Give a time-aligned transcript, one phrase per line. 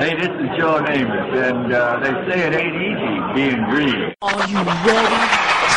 [0.00, 4.14] Hey, this is Joe Namath, and uh, they say it ain't easy being green.
[4.22, 4.56] Are you
[4.88, 5.76] ready?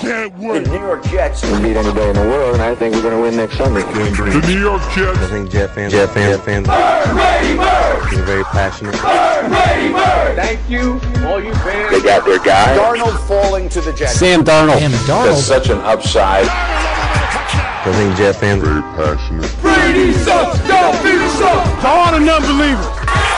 [0.00, 0.64] Can't wait.
[0.64, 3.14] The New York Jets can beat anybody in the world, and I think we're going
[3.14, 3.82] to win next Sunday.
[3.82, 5.16] The New York Jets.
[5.16, 8.96] I think Jet fans, Jet fans, Jet fans, are very passionate.
[8.96, 11.92] Thank you, all you fans.
[11.92, 12.76] They got their guy.
[12.76, 14.18] Darnold falling to the Jets.
[14.18, 14.80] Sam Darnold.
[14.80, 15.36] Sam That's Darnold.
[15.36, 16.48] such an upside.
[16.48, 19.62] I think Jet fans are Very passionate.
[19.62, 20.58] Brady sucks.
[20.66, 21.80] Don't be sucks.
[21.82, 23.31] To all the non-believers.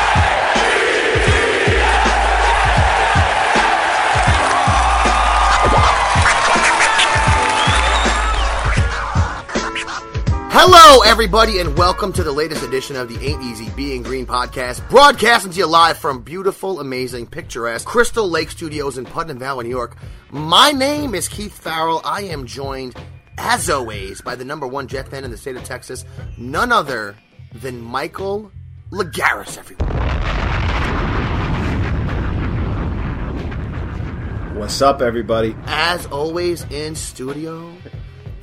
[10.57, 14.89] Hello, everybody, and welcome to the latest edition of the Ain't Easy Being Green podcast,
[14.89, 19.71] broadcasting to you live from beautiful, amazing, picturesque Crystal Lake Studios in Putnam Valley, New
[19.71, 19.97] York.
[20.31, 22.01] My name is Keith Farrell.
[22.05, 22.95] I am joined,
[23.37, 26.05] as always, by the number one Jet fan in the state of Texas,
[26.39, 27.17] none other
[27.53, 28.53] than Michael
[28.93, 29.91] Lagaris, everyone.
[34.57, 35.57] What's up, everybody?
[35.67, 37.75] As always, in studio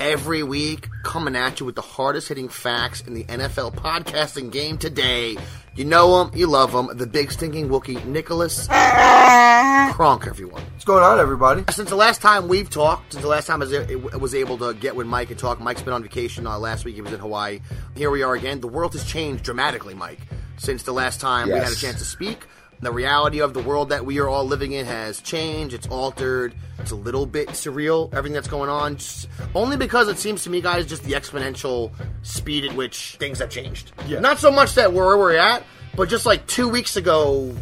[0.02, 4.80] every week, coming at you with the hardest hitting facts in the NFL podcasting game
[4.80, 5.38] today.
[5.76, 10.64] You know him, you love him, the big stinking Wookie, Nicholas Kronk, everyone.
[10.64, 11.64] What's going on, everybody?
[11.70, 14.74] Since the last time we've talked, since the last time I was, was able to
[14.74, 16.96] get with Mike and talk, Mike's been on vacation uh, last week.
[16.96, 17.60] He was in Hawaii.
[17.96, 18.60] Here we are again.
[18.60, 20.22] The world has changed dramatically, Mike,
[20.58, 22.48] since the last time we had a chance to speak.
[22.82, 25.76] The reality of the world that we are all living in has changed.
[25.76, 26.56] It's altered.
[26.80, 28.12] It's a little bit surreal.
[28.14, 31.92] Everything that's going on, just, only because it seems to me, guys, just the exponential
[32.24, 33.92] speed at which things have changed.
[34.08, 34.20] Yeah.
[34.20, 35.64] Not so much that where we're at,
[35.96, 37.56] but just like two weeks ago,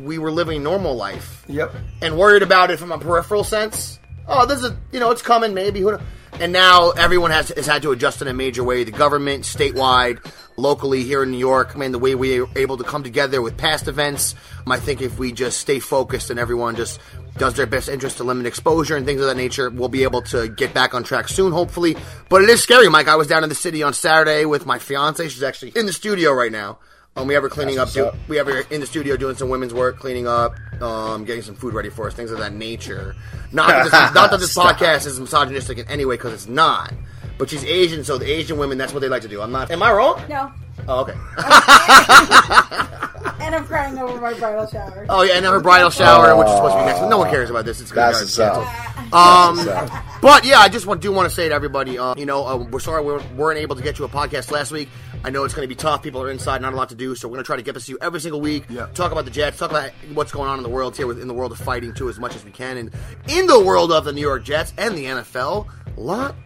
[0.00, 1.72] we were living normal life Yep.
[2.02, 4.00] and worried about it from a peripheral sense.
[4.26, 5.80] Oh, this is you know it's coming maybe.
[5.80, 6.00] Who kno-
[6.40, 8.84] And now everyone has has had to adjust in a major way.
[8.84, 10.18] The government, statewide,
[10.56, 11.72] locally here in New York.
[11.74, 14.34] I mean, the way we were able to come together with past events.
[14.66, 17.00] um, I think if we just stay focused and everyone just
[17.38, 20.22] does their best interest to limit exposure and things of that nature, we'll be able
[20.22, 21.96] to get back on track soon, hopefully.
[22.28, 23.08] But it is scary, Mike.
[23.08, 25.28] I was down in the city on Saturday with my fiance.
[25.28, 26.78] She's actually in the studio right now.
[27.16, 27.86] Um, we have her cleaning up.
[27.86, 28.16] That's Do, up.
[28.28, 31.54] we have her in the studio doing some women's work, cleaning up, um, getting some
[31.54, 33.14] food ready for us, things of that nature.
[33.52, 36.92] Not that this, not that this podcast is misogynistic in any way, because it's not.
[37.38, 39.40] But she's Asian, so the Asian women, that's what they like to do.
[39.40, 39.70] I'm not.
[39.70, 40.20] Am I wrong?
[40.28, 40.52] No.
[40.88, 41.14] Oh, okay.
[43.40, 45.06] And I'm crying over my bridal shower.
[45.08, 47.00] Oh yeah, and her bridal shower, which is supposed to be next.
[47.10, 47.80] No one cares about this.
[47.80, 48.66] It's gonna That's be canceled.
[49.12, 50.04] Um, That's what's up.
[50.22, 52.56] but yeah, I just want, do want to say to everybody, uh, you know, uh,
[52.56, 54.88] we're sorry we weren't, weren't able to get you a podcast last week.
[55.24, 56.02] I know it's going to be tough.
[56.02, 57.72] People are inside, not a lot to do, so we're going to try to get
[57.72, 58.64] this to you every single week.
[58.68, 58.86] Yeah.
[58.94, 61.34] Talk about the Jets, talk about what's going on in the world here, in the
[61.34, 62.90] world of fighting too, as much as we can, and
[63.28, 66.36] in the world of the New York Jets and the NFL, a lot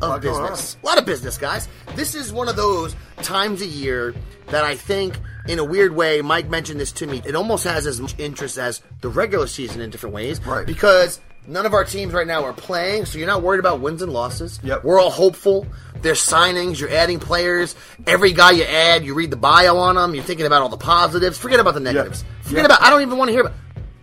[0.00, 0.76] Lot business.
[0.82, 1.68] A lot of business, guys.
[1.94, 4.14] This is one of those times a year
[4.46, 7.20] that I think, in a weird way, Mike mentioned this to me.
[7.26, 10.44] It almost has as much interest as the regular season in different ways.
[10.46, 10.66] Right.
[10.66, 14.02] Because none of our teams right now are playing, so you're not worried about wins
[14.02, 14.60] and losses.
[14.62, 14.84] Yep.
[14.84, 15.66] We're all hopeful.
[16.00, 16.80] There's signings.
[16.80, 17.74] You're adding players.
[18.06, 20.14] Every guy you add, you read the bio on them.
[20.14, 21.38] You're thinking about all the positives.
[21.38, 22.24] Forget about the negatives.
[22.42, 22.64] Forget Yeah.
[22.66, 22.82] about.
[22.82, 23.54] I don't even want to hear about.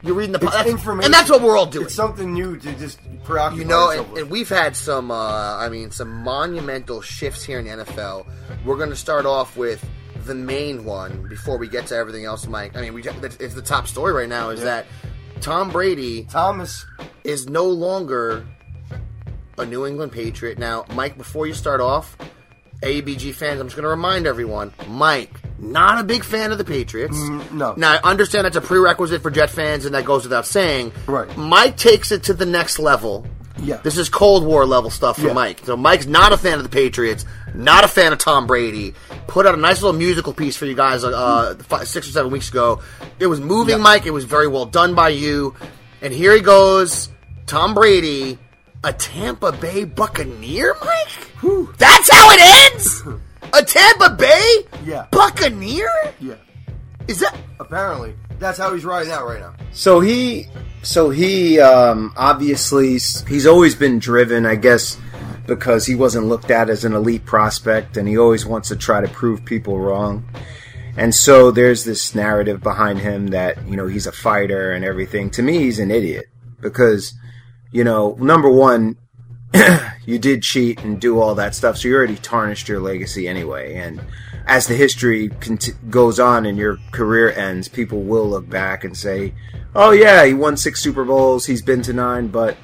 [0.02, 0.40] You're reading the.
[0.40, 1.06] po- that's- information.
[1.06, 1.86] and that's what we're all doing.
[1.88, 5.68] It's something new to just preoccupy You know, and, and we've had some, uh, I
[5.68, 8.26] mean, some monumental shifts here in the NFL.
[8.64, 9.86] We're going to start off with
[10.26, 12.78] the main one before we get to everything else, Mike.
[12.78, 14.86] I mean, we it's it's the top story right now is that
[15.42, 16.86] Tom Brady Thomas.
[17.30, 18.46] Is no longer
[19.58, 20.58] a New England Patriot.
[20.58, 22.18] Now, Mike, before you start off,
[22.82, 26.64] ABG fans, I'm just going to remind everyone, Mike, not a big fan of the
[26.64, 27.18] Patriots.
[27.18, 27.74] Mm, no.
[27.76, 30.92] Now, I understand that's a prerequisite for Jet fans, and that goes without saying.
[31.08, 31.36] Right.
[31.38, 33.26] Mike takes it to the next level.
[33.62, 33.78] Yeah.
[33.84, 35.34] This is Cold War level stuff for Yeah.
[35.34, 35.60] Mike.
[35.66, 38.94] So Mike's not a fan of the Patriots, not a fan of Tom Brady.
[39.28, 42.32] Put out a nice little musical piece for you guys uh, five, six or seven
[42.32, 42.82] weeks ago.
[43.20, 43.84] It was moving, Yeah.
[43.84, 44.06] Mike.
[44.06, 45.54] It was very well done by you.
[46.02, 47.10] And here he goes,
[47.50, 48.38] Tom Brady,
[48.84, 51.78] a Tampa Bay Buccaneer, Mike.
[51.78, 53.04] That's how it ends.
[53.54, 55.08] A Tampa Bay Yeah.
[55.12, 55.90] Buccaneer.
[56.20, 56.36] Yeah.
[57.08, 57.36] Is that?
[57.60, 59.56] Apparently, that's how he's riding out right now.
[59.72, 60.46] So he,
[60.84, 62.90] so he, um, obviously,
[63.28, 65.00] he's always been driven, I guess,
[65.48, 69.02] because he wasn't looked at as an elite prospect, and he always wants to try
[69.02, 70.24] to prove people wrong.
[70.96, 75.32] And so there's this narrative behind him that you know he's a fighter and everything.
[75.32, 76.28] To me, he's an idiot
[76.62, 77.14] because,
[77.72, 78.98] you know, number one,
[80.06, 83.76] you did cheat and do all that stuff, so you already tarnished your legacy anyway.
[83.76, 84.02] And
[84.46, 88.96] as the history cont- goes on and your career ends, people will look back and
[88.96, 89.34] say,
[89.76, 92.58] "Oh yeah, he won six Super Bowls, he's been to nine, but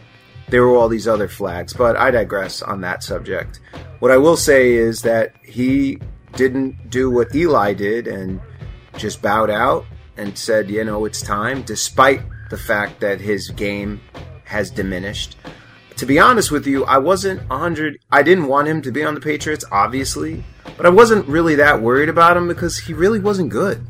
[0.50, 3.60] there were all these other flags." But I digress on that subject.
[4.00, 6.00] What I will say is that he
[6.36, 8.42] didn't do what Eli did and
[8.98, 9.86] just bowed out
[10.18, 14.02] and said, you know, it's time, despite the fact that his game
[14.46, 15.38] has diminished.
[15.98, 18.00] To be honest with you, I wasn't 100.
[18.12, 20.44] I didn't want him to be on the Patriots, obviously,
[20.76, 23.86] but I wasn't really that worried about him because he really wasn't good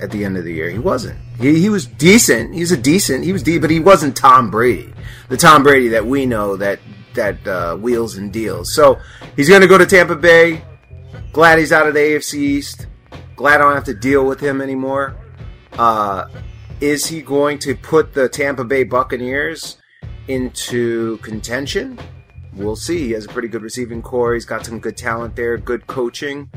[0.00, 0.70] at the end of the year.
[0.70, 1.18] He wasn't.
[1.38, 2.54] He, he was decent.
[2.54, 3.24] He was a decent.
[3.24, 4.92] He was de- but he wasn't Tom Brady,
[5.28, 6.78] the Tom Brady that we know that
[7.14, 8.72] that uh, wheels and deals.
[8.72, 9.00] So
[9.34, 10.62] he's going to go to Tampa Bay.
[11.32, 12.86] Glad he's out of the AFC East.
[13.34, 15.16] Glad I don't have to deal with him anymore.
[15.72, 16.28] Uh,
[16.80, 19.79] is he going to put the Tampa Bay Buccaneers
[20.30, 21.98] into contention?
[22.54, 23.06] We'll see.
[23.06, 24.34] He has a pretty good receiving corps.
[24.34, 26.50] He's got some good talent there, good coaching.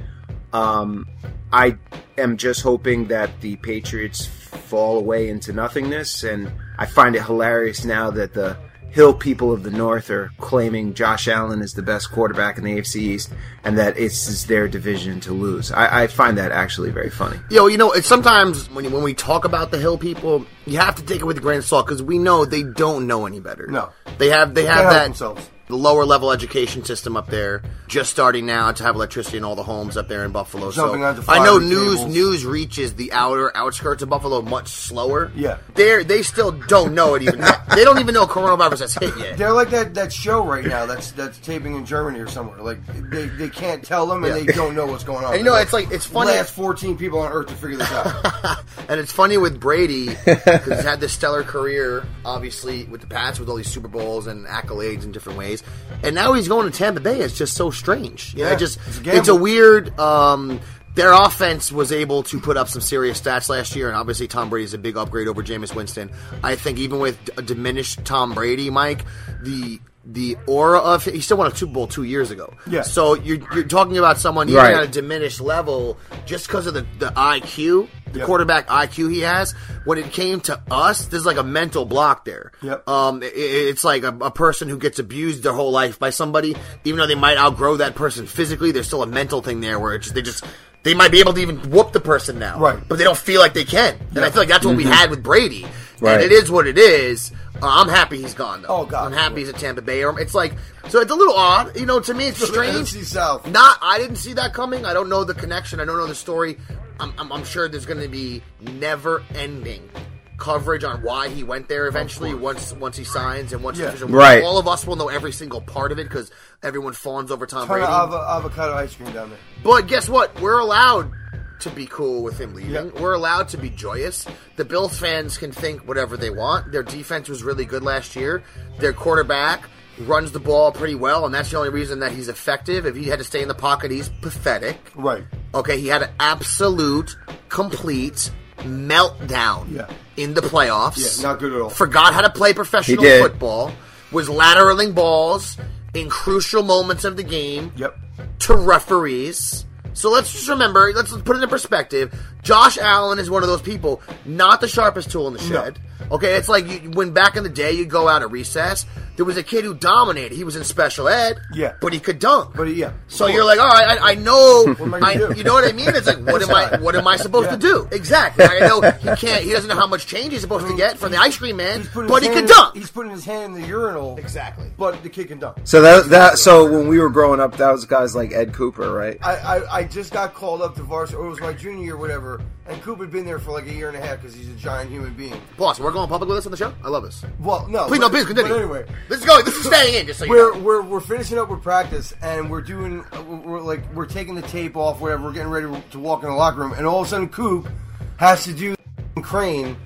[0.52, 1.08] Um,
[1.52, 1.78] I
[2.18, 7.84] am just hoping that the Patriots fall away into nothingness, and I find it hilarious
[7.86, 8.58] now that the
[8.94, 12.78] Hill people of the North are claiming Josh Allen is the best quarterback in the
[12.78, 15.72] AFC East, and that it's, it's their division to lose.
[15.72, 17.40] I, I find that actually very funny.
[17.50, 20.94] Yo, you know, it's sometimes when when we talk about the Hill people, you have
[20.96, 23.40] to take it with a grain of salt because we know they don't know any
[23.40, 23.66] better.
[23.66, 23.90] No.
[24.20, 25.50] they have they They have can't help that themselves.
[25.74, 29.56] The lower level education system up there, just starting now to have electricity in all
[29.56, 30.72] the homes up there in Buffalo.
[30.72, 35.32] Jumping so I know news news reaches the outer outskirts of Buffalo much slower.
[35.36, 35.58] Yeah.
[35.74, 37.40] they they still don't know it even.
[37.76, 39.38] they don't even know coronavirus has hit yet.
[39.38, 42.62] They're like that, that show right now that's that's taping in Germany or somewhere.
[42.62, 44.44] Like they, they can't tell them and Yeah.
[44.44, 45.32] they don't know what's going on.
[45.34, 47.78] And you know, They're it's like- it's funny- Last fourteen people on Earth to figure
[47.78, 48.60] this out.
[48.90, 53.40] And it's funny with Brady because he's had this stellar career, obviously with the Pats,
[53.40, 55.63] with all these Super Bowls and accolades in different ways,
[56.04, 57.20] and now he's going to Tampa Bay.
[57.20, 58.34] It's just so strange.
[58.34, 59.98] You know, Yeah, it just it's a it's a weird.
[60.00, 60.60] Um,
[60.96, 64.50] their offense was able to put up some serious stats last year, and obviously Tom
[64.52, 66.12] Brady is a big upgrade over Jameis Winston.
[66.44, 69.04] I think even with a diminished Tom Brady, Mike,
[69.42, 72.54] the the aura of he still won a Super Bowl two years ago.
[72.68, 72.82] Yeah.
[72.84, 74.76] So you're you're talking about someone even Right.
[74.76, 78.26] at a diminished level just because of the the IQ, the Yep.
[78.28, 79.54] quarterback IQ he has.
[79.86, 82.52] When it came to us, there's like a mental block there.
[82.62, 82.88] Yep.
[82.88, 86.10] Um, i- i it's like a, a person who gets abused their whole life by
[86.12, 86.56] somebody,
[86.86, 88.72] even though they might outgrow that person physically.
[88.72, 90.46] There's still a mental thing there where it's just, they just
[90.84, 92.78] they might be able to even whoop the person now, Right.
[92.88, 93.96] But they don't feel like they can.
[94.16, 95.66] And I feel like that's what we had with Brady.
[96.02, 96.16] Right.
[96.16, 97.32] And it is what it is.
[97.62, 98.68] Uh, I'm happy he's gone though.
[98.68, 99.06] Oh, God.
[99.06, 100.04] I'm happy he's at Tampa Bay.
[100.04, 100.54] Or It's like
[100.90, 101.00] so.
[101.00, 102.02] It's a little odd, you know.
[102.02, 102.92] To me, it's strange.
[102.92, 103.50] NFC South.
[103.50, 104.86] Not, I didn't see that coming.
[104.86, 105.80] I don't know the connection.
[105.80, 106.58] I don't know the story.
[107.00, 109.90] I'm, I'm, I'm sure there's going to be never-ending
[110.38, 112.34] coverage on why he went there eventually.
[112.34, 113.88] Once once he signs and once Yeah.
[113.88, 114.44] official- Right.
[114.44, 116.32] all of us will know every single part of it because
[116.62, 117.86] everyone fawns over Tom Ton Brady.
[117.86, 119.40] of avo- avocado ice cream down there.
[119.64, 120.40] But guess what?
[120.42, 121.12] We're allowed
[121.60, 122.72] to be cool with him leaving.
[122.74, 123.02] Yeah.
[123.02, 124.26] We're allowed to be joyous.
[124.58, 126.72] The Bills fans can think whatever they want.
[126.74, 128.44] Their defense was really good last year.
[128.80, 129.70] Their quarterback
[130.00, 132.86] runs the ball pretty well, and that's the only reason that he's effective.
[132.86, 134.78] If he had to stay in the pocket, he's pathetic.
[134.96, 135.24] Right.
[135.54, 137.16] Okay, he had an absolute,
[137.50, 139.88] complete meltdown Yeah.
[140.18, 140.98] in the playoffs.
[141.22, 141.70] Yeah, not good at all.
[141.70, 143.22] Forgot how to play professional He did.
[143.22, 143.72] football.
[144.12, 145.58] Was lateraling balls
[145.94, 147.96] in crucial moments of the game Yep.
[148.40, 149.66] to referees.
[149.96, 152.14] So let's just remember, let's put it in perspective.
[152.42, 155.80] Josh Allen is one of those people, not the sharpest tool in the shed.
[156.12, 158.86] Okay, it's like you, when back in the day you go out at recess,
[159.16, 160.36] there was a kid who dominated.
[160.36, 161.74] He was in special ed, Yeah.
[161.82, 162.56] but he could dunk.
[162.56, 162.94] But yeah.
[163.08, 165.64] So you're like, all right, I, I know, am I gonna I, you know what
[165.68, 165.90] I mean?
[165.90, 167.88] It's like, what am I, what am I supposed to do?
[167.92, 168.44] Exactly.
[168.46, 171.12] I know he can't, he doesn't know how much change he's supposed to get from
[171.12, 172.76] the ice cream man, but he his can hand- dunk.
[172.76, 174.18] He's putting his hand in the urinal.
[174.18, 174.72] Exactly.
[174.78, 175.58] But the kid can dunk.
[175.64, 178.92] So that that so when we were growing up, that was guys like Ed Cooper,
[178.92, 179.18] right?
[179.22, 181.98] I, I, I just got called up to varsity, or it was my junior year,
[181.98, 182.42] whatever.
[182.66, 184.54] And Cooper had been there for like a year and a half because he's a
[184.54, 185.40] giant human being.
[185.58, 186.74] Boss, we're going public with this on the show.
[186.84, 187.24] I love this.
[187.40, 188.52] Well, no, Please, but, no, please continue.
[188.52, 189.46] But anyway, this is going.
[189.46, 190.08] This is staying in.
[190.08, 190.60] Just so we're, know.
[190.60, 194.42] we're we're finishing up with practice, and we're doing we're, we're like we're taking the
[194.42, 195.24] tape off, whatever.
[195.24, 197.70] We're getting ready to walk in the locker room, and all of a sudden, Coop
[198.18, 198.76] has to do
[199.22, 199.78] crane.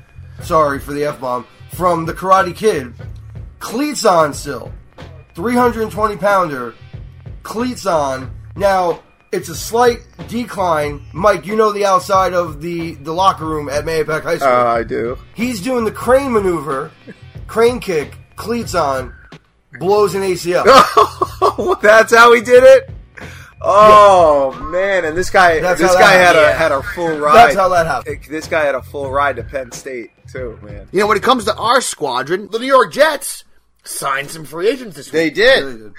[0.42, 2.94] Sorry for the f bomb from the Karate Kid.
[3.60, 4.72] Cleats on still,
[5.36, 6.74] three hundred and twenty pounder.
[7.44, 9.04] Cleats on now.
[9.32, 11.06] It's a slight decline.
[11.14, 14.50] Mike, you know the outside of the, the locker room at Mahopac High School.
[14.50, 15.18] Uh, I do.
[15.34, 16.92] He's doing the crane maneuver,
[17.46, 19.14] crane kick, cleats on,
[19.80, 20.64] blows an ACL.
[21.82, 22.90] That's how he did it.
[23.60, 25.04] Oh man!
[25.04, 26.58] And this guy, That's this guy that had a happened.
[26.60, 27.36] had a full ride.
[27.36, 28.20] That's how that happened.
[28.30, 30.88] This guy had a full ride to Penn State too, man.
[30.92, 33.44] You know, when it comes to our squadron, the New York Jets
[33.84, 35.14] signed some free agents this week.
[35.14, 35.36] They week.
[35.36, 35.94] did.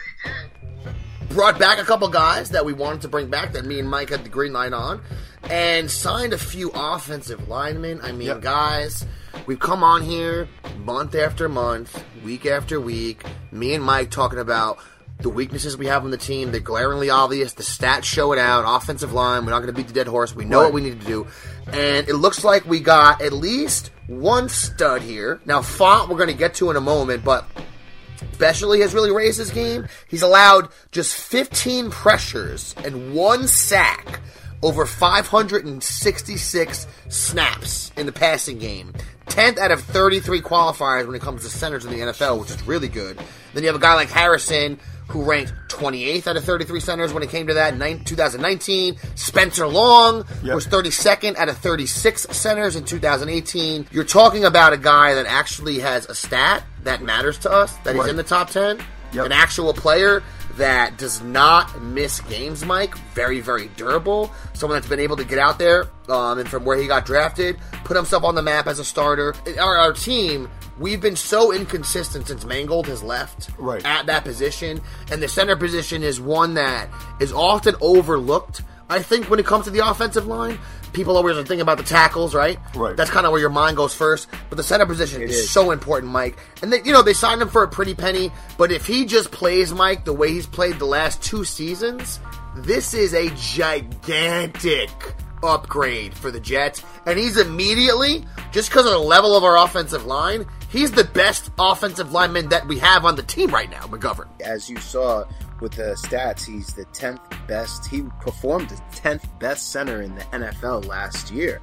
[1.31, 4.09] Brought back a couple guys that we wanted to bring back that me and Mike
[4.11, 5.03] had the green light on,
[5.45, 8.01] and signed a few offensive linemen.
[8.03, 8.41] I mean, Yep.
[8.41, 9.05] guys,
[9.47, 10.49] we've come on here
[10.85, 13.25] month after month, week after week.
[13.53, 14.79] Me and Mike talking about
[15.21, 16.51] the weaknesses we have on the team.
[16.51, 17.53] They're glaringly obvious.
[17.53, 18.65] The stats show it out.
[18.67, 20.35] Offensive line, we're not going to beat the dead horse.
[20.35, 20.65] We know Right.
[20.67, 21.27] what we need to do.
[21.73, 25.41] And it looks like we got at least one stud here.
[25.45, 27.45] Now, Fant, we're going to get to in a moment, but
[28.39, 29.87] Beshley has really raised his game.
[30.09, 34.21] He's allowed just 15 pressures and one sack
[34.63, 38.93] over 566 snaps in the passing game.
[39.27, 42.63] 10th out of 33 qualifiers when it comes to centers in the NFL, which is
[42.67, 43.19] really good.
[43.55, 47.23] Then you have a guy like Harrison who ranked 28th out of 33 centers when
[47.23, 48.97] it came to that in 2019.
[49.15, 50.55] Spencer Long Yep.
[50.55, 53.87] was 32nd out of 36 centers in 2018.
[53.91, 57.95] You're talking about a guy that actually has a stat that matters to us, that
[57.95, 58.11] he's Right.
[58.11, 58.79] in the top 10,
[59.13, 59.27] Yep.
[59.27, 60.23] an actual player
[60.57, 62.97] that does not miss games, Mike.
[63.15, 64.33] Very, very durable.
[64.55, 67.57] Someone that's been able to get out there um, and from where he got drafted,
[67.85, 69.35] put himself on the map as a starter.
[69.61, 73.85] Our, our team, we've been so inconsistent since Mangold has left Right.
[73.85, 74.81] at that position.
[75.13, 76.89] And the center position is one that
[77.21, 78.63] is often overlooked.
[78.91, 80.59] I think when it comes to the offensive line,
[80.93, 82.59] people always are thinking about the tackles, right?
[82.75, 82.97] Right.
[82.97, 84.29] That's kind of where your mind goes first.
[84.49, 85.51] But the center position is, is.
[85.51, 86.39] so important, Mike.
[86.63, 88.31] And they, you know they signed him for a pretty penny.
[88.57, 92.21] But if he just plays, Mike, the way he's played the last two seasons,
[92.57, 94.91] this is a gigantic
[95.43, 96.83] upgrade for the Jets.
[97.07, 101.51] And he's immediately, just because of the level of our offensive line, he's the best
[101.59, 104.29] offensive lineman that we have on the team right now, McGovern.
[104.41, 105.25] As you saw
[105.61, 107.87] with the stats, he's the 10th best.
[107.87, 111.61] He performed the 10th best center in the NFL last year.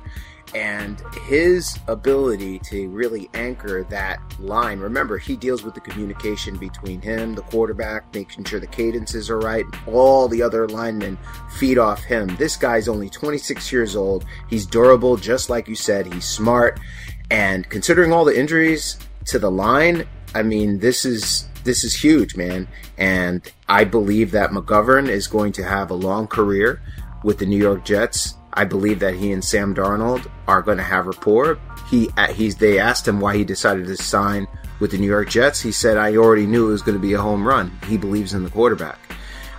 [0.54, 7.02] And his ability to really anchor that line, remember, he deals with the communication between
[7.02, 9.66] him, the quarterback, making sure the cadences are right.
[9.88, 11.18] All the other linemen
[11.58, 12.36] feed off him.
[12.38, 14.24] This guy's only 26 years old.
[14.50, 16.12] He's durable, just like you said.
[16.14, 16.80] He's smart.
[17.32, 22.38] And considering all the injuries to the line, I mean, this is this is huge,
[22.38, 22.68] man.
[22.98, 26.82] And I believe that McGovern is going to have a long career
[27.24, 28.36] with the New York Jets.
[28.54, 31.60] I believe that he and Sam Darnold are going to have rapport.
[31.90, 34.48] He uh, he's they asked him why he decided to sign
[34.80, 35.60] with the New York Jets.
[35.60, 38.34] He said, "I already knew it was going to be a home run." He believes
[38.34, 38.98] in the quarterback.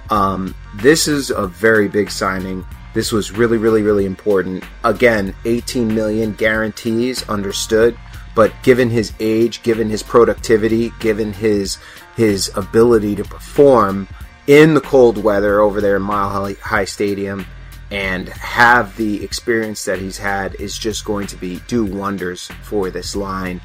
[0.09, 2.65] Um, this is a very big signing.
[2.95, 4.65] This was really, really, really important.
[4.85, 7.99] Again, 18 million guarantees, understood.
[8.37, 11.79] But given his age, given his productivity, given his
[12.15, 14.07] his ability to perform
[14.47, 17.47] in the cold weather over there in Mile High- Stadium,
[17.91, 22.91] and have the experience that he's had, is just going to be do wonders for
[22.91, 23.61] this line.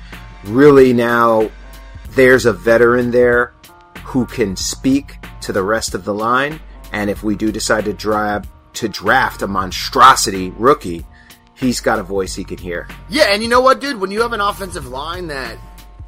[0.46, 1.52] Really, now
[2.12, 3.54] there's a veteran there
[4.06, 6.60] who can speak to the rest of the line.
[6.92, 11.06] And if we do decide to draft to draft a monstrosity rookie,
[11.62, 12.88] he's got a voice he can hear.
[13.10, 14.02] Yeah, and you know what, dude?
[14.02, 15.58] When you have an offensive line that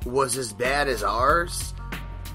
[0.05, 1.73] was as bad as ours,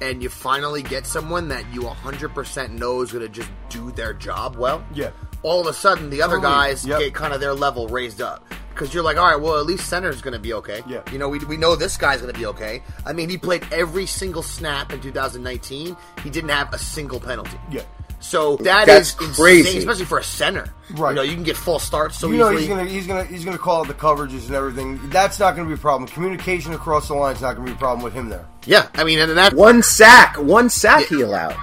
[0.00, 4.14] and you finally get someone that you 100% know is going to just do their
[4.14, 5.10] job well, Yeah.
[5.42, 6.52] all of a sudden the other Totally.
[6.54, 6.98] guys Yep.
[7.00, 8.44] get kind of their level raised up.
[8.70, 10.82] Because you're like, all right, well, at least center's going to be okay.
[10.87, 11.00] Yeah.
[11.10, 12.80] You know, we, we know this guy's going to be okay.
[13.04, 15.96] I mean, he played every single snap in 2019.
[16.22, 17.58] He didn't have a single penalty.
[17.72, 17.82] Yeah.
[18.20, 19.60] So that That's is crazy.
[19.68, 20.72] insane, especially for a center.
[20.94, 21.10] Right.
[21.10, 22.60] You know, you can get full starts so you know easily.
[22.60, 24.98] he's gonna he's gonna he's gonna call out the coverages and everything.
[25.10, 26.08] That's not gonna be a problem.
[26.10, 28.44] Communication across the line is not gonna be a problem with him there.
[28.66, 31.56] yeah, I mean, and that One sack, one sack he allowed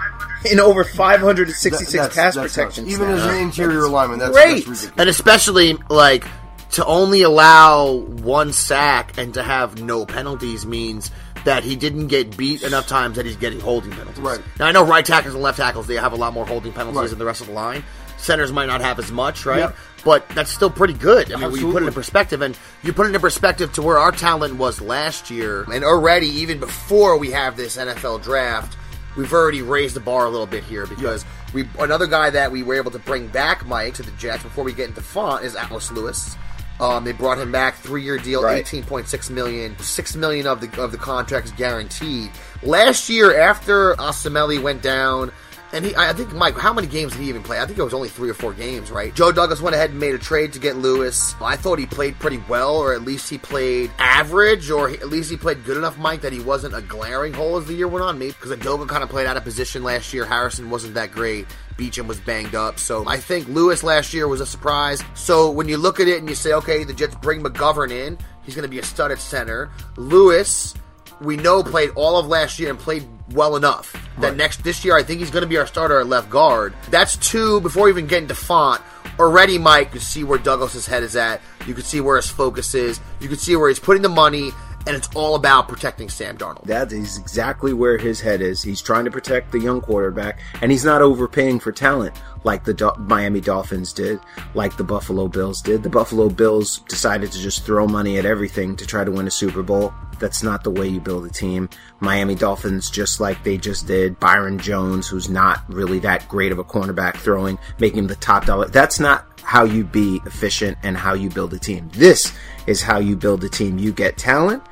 [0.49, 2.95] in over 566 That- that's- pass that's protection nuts.
[2.95, 4.65] Even as an interior lineman, that's, great.
[4.65, 4.91] that's ridiculous.
[4.97, 6.23] and especially like
[6.71, 11.09] to only allow one sack and to have no penalties means
[11.45, 14.19] that he didn't get beat enough times that he's getting holding penalties.
[14.19, 14.39] Right.
[14.59, 16.99] Now I know right tackles and left tackles they have a lot more holding penalties
[16.99, 17.09] Right.
[17.11, 17.83] than the rest of the line.
[18.17, 19.59] Centers might not have as much, right?
[19.59, 19.75] Yep.
[20.03, 21.31] But that's still pretty good.
[21.31, 23.81] I mean, when you put it in perspective, and you put it in perspective to
[23.81, 28.77] where our talent was last year, and already even before we have this NFL draft,
[29.17, 32.63] we've already raised the bar a little bit here because we another guy that we
[32.63, 35.55] were able to bring back, Mike, to the Jets before we get into Fant is
[35.55, 36.35] Alex Lewis.
[36.79, 38.57] Um, they brought him back, three-year deal, Right.
[38.59, 39.77] eighteen point six million.
[39.79, 42.31] Six million of the of the contract is guaranteed.
[42.63, 45.31] Last year, after Osemele went down,
[45.71, 47.59] and he, I think, Mike, how many games did he even play?
[47.59, 49.13] I think it was only three or four games, right?
[49.13, 51.33] Joe Douglas went ahead and made a trade to get Lewis.
[51.41, 55.29] I thought he played pretty well, or at least he played average, or at least
[55.29, 58.03] he played good enough, Mike, that he wasn't a glaring hole as the year went
[58.05, 58.17] on.
[58.19, 60.25] Maybe because Edoga kind of played out of position last year.
[60.25, 61.45] Harrison wasn't that great.
[61.77, 62.79] Beachum was banged up.
[62.79, 65.03] So I think Lewis last year was a surprise.
[65.13, 68.17] So when you look at it and you say, okay, the Jets bring McGovern in,
[68.43, 69.69] he's going to be a stud at center.
[69.97, 70.73] Lewis,
[71.21, 74.95] we know played all of last year and played well enough that next this year
[74.95, 76.73] I think he's going to be our starter at left guard.
[76.89, 78.81] That's two before even getting to Fant.
[79.19, 81.41] Already, Mike, you see where Douglas's head is at.
[81.65, 82.99] You can see where his focus is.
[83.21, 84.51] You can see where he's putting the money.
[84.87, 86.65] And it's all about protecting Sam Darnold.
[86.65, 88.61] That is exactly where his head is.
[88.61, 92.73] He's trying to protect the young quarterback, and he's not overpaying for talent like the
[92.73, 94.19] Do- Miami Dolphins did,
[94.53, 95.81] like the Buffalo Bills did.
[95.81, 99.31] The Buffalo Bills decided to just throw money at everything to try to win a
[99.31, 99.93] Super Bowl.
[100.19, 101.67] That's not the way you build a team.
[101.99, 106.59] Miami Dolphins, just like they just did, Byron Jones, who's not really that great of
[106.59, 108.67] a cornerback throwing, making him the top dollar.
[108.67, 111.89] That's not how you be efficient and how you build a team.
[111.93, 112.31] This
[112.67, 113.79] is how you build a team.
[113.79, 114.63] You get talent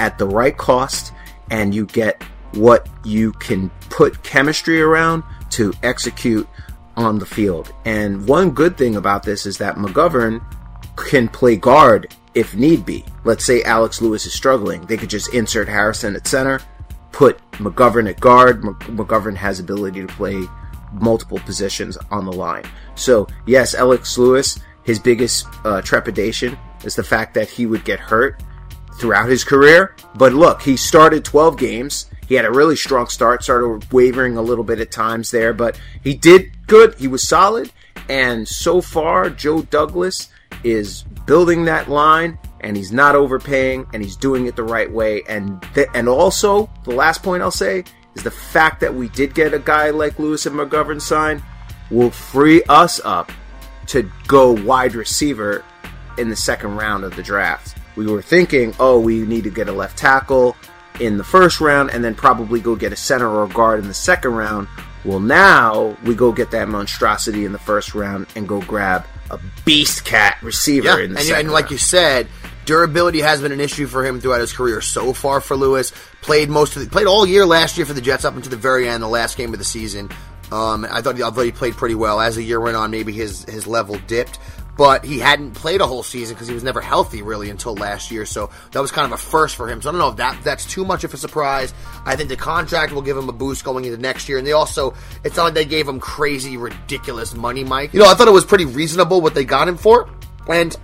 [0.00, 1.12] at the right cost
[1.50, 2.22] and you get
[2.54, 6.48] what you can put chemistry around to execute
[7.00, 7.72] on the field.
[7.84, 10.44] And one good thing about this is that McGovern
[10.96, 13.04] can play guard if need be.
[13.24, 14.82] Let's say Alex Lewis is struggling.
[14.82, 16.60] They could just insert Harrison at center,
[17.12, 18.62] put McGovern at guard.
[18.62, 20.40] McGovern has ability to play
[20.92, 22.64] multiple positions on the line.
[22.94, 28.00] So, yes, Alex Lewis, his biggest uh, trepidation is the fact that he would get
[28.00, 28.42] hurt
[28.98, 29.96] throughout his career.
[30.14, 32.06] But look, he started 12 games.
[32.30, 35.80] He had a really strong start, started wavering a little bit at times there, but
[36.04, 36.94] he did good.
[36.94, 37.72] He was solid.
[38.08, 40.28] And so far, Joe Douglas
[40.62, 45.24] is building that line and he's not overpaying and he's doing it the right way.
[45.28, 47.82] And th- and also, the last point I'll say
[48.14, 51.42] is the fact that we did get a guy like Lewis and McGovern signed
[51.90, 53.32] will free us up
[53.88, 55.64] to go wide receiver
[56.16, 57.76] in the second round of the draft.
[57.96, 60.54] We were thinking, oh, we need to get a left tackle
[61.00, 63.88] in the first round and then probably go get a center or a guard in
[63.88, 64.68] the second round.
[65.04, 69.38] Well, now we go get that monstrosity in the first round and go grab a
[69.64, 71.72] beast cat receiver Yeah, in the and, second and like round.
[71.72, 72.26] you said,
[72.66, 75.40] durability has been an issue for him throughout his career so far.
[75.40, 78.36] For Lewis, played most of the, played all year last year for the Jets up
[78.36, 80.10] until the very end, the last game of the season.
[80.52, 83.44] Um, I thought although he played pretty well as the year went on, maybe his
[83.44, 84.38] his level dipped.
[84.80, 88.10] But he hadn't played a whole season because he was never healthy really until last
[88.10, 88.24] year.
[88.24, 89.82] So that was kind of a first for him.
[89.82, 91.74] So I don't know if that that's too much of a surprise.
[92.06, 94.38] I think the contract will give him a boost going into next year.
[94.38, 97.92] And they also, it's not like they gave him crazy, ridiculous money, Mike.
[97.92, 100.08] You know, I thought it was pretty reasonable what they got him for.
[100.48, 100.74] And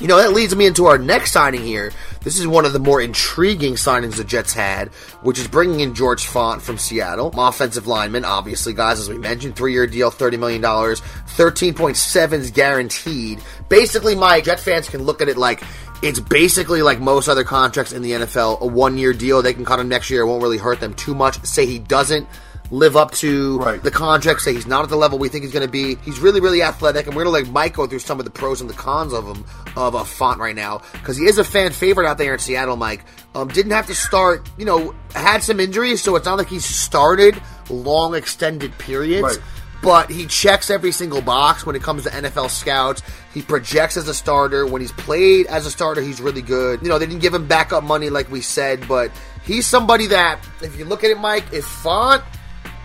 [0.00, 1.92] you know, that leads me into our next signing here.
[2.22, 4.88] This is one of the more intriguing signings the Jets had,
[5.22, 7.32] which is bringing in George Fant from Seattle.
[7.36, 13.40] Offensive lineman, obviously, guys, as we mentioned, three year deal, $30 million, 13.7 is guaranteed.
[13.68, 15.62] Basically, my Jet fans can look at it like
[16.02, 19.42] it's basically like most other contracts in the NFL, a one year deal.
[19.42, 21.42] They can cut him next year, it won't really hurt them too much.
[21.44, 22.28] Say he doesn't
[22.70, 23.82] live up to Right.
[23.82, 25.96] the contract, say he's not at the level we think he's going to be.
[26.04, 28.30] He's really, really athletic, and we're going to let Mike go through some of the
[28.30, 29.44] pros and the cons of him,
[29.76, 32.76] of a Fant right now, because he is a fan favorite out there in Seattle,
[32.76, 33.04] Mike.
[33.34, 36.58] Um, didn't have to start, you know, had some injuries, so it's not like he
[36.58, 39.22] started long, extended periods.
[39.22, 39.38] Right.
[39.80, 43.00] But he checks every single box when it comes to NFL scouts.
[43.32, 44.66] He projects as a starter.
[44.66, 46.82] When he's played as a starter, he's really good.
[46.82, 49.12] You know, they didn't give him backup money like we said, but
[49.44, 52.24] he's somebody that, if you look at it, Mike, if Fant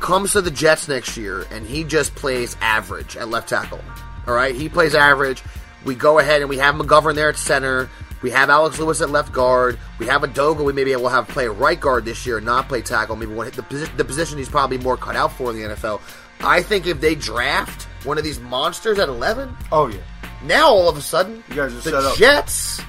[0.03, 3.79] comes to the Jets next year and he just plays average at left tackle,
[4.27, 5.41] all right, he plays average.
[5.85, 7.89] We go ahead and we have McGovern there at center.
[8.21, 9.77] We have Alex Lewis at left guard.
[9.99, 10.63] We have Edoga.
[10.63, 13.17] We maybe will have play right guard this year, and not play tackle.
[13.17, 15.99] Maybe one, the, posi- the position he's probably more cut out for in the NFL.
[16.39, 19.99] I think if they draft one of these monsters at 11, Oh yeah.
[20.45, 22.15] now all of a sudden, You guys are the set up.
[22.15, 22.81] Jets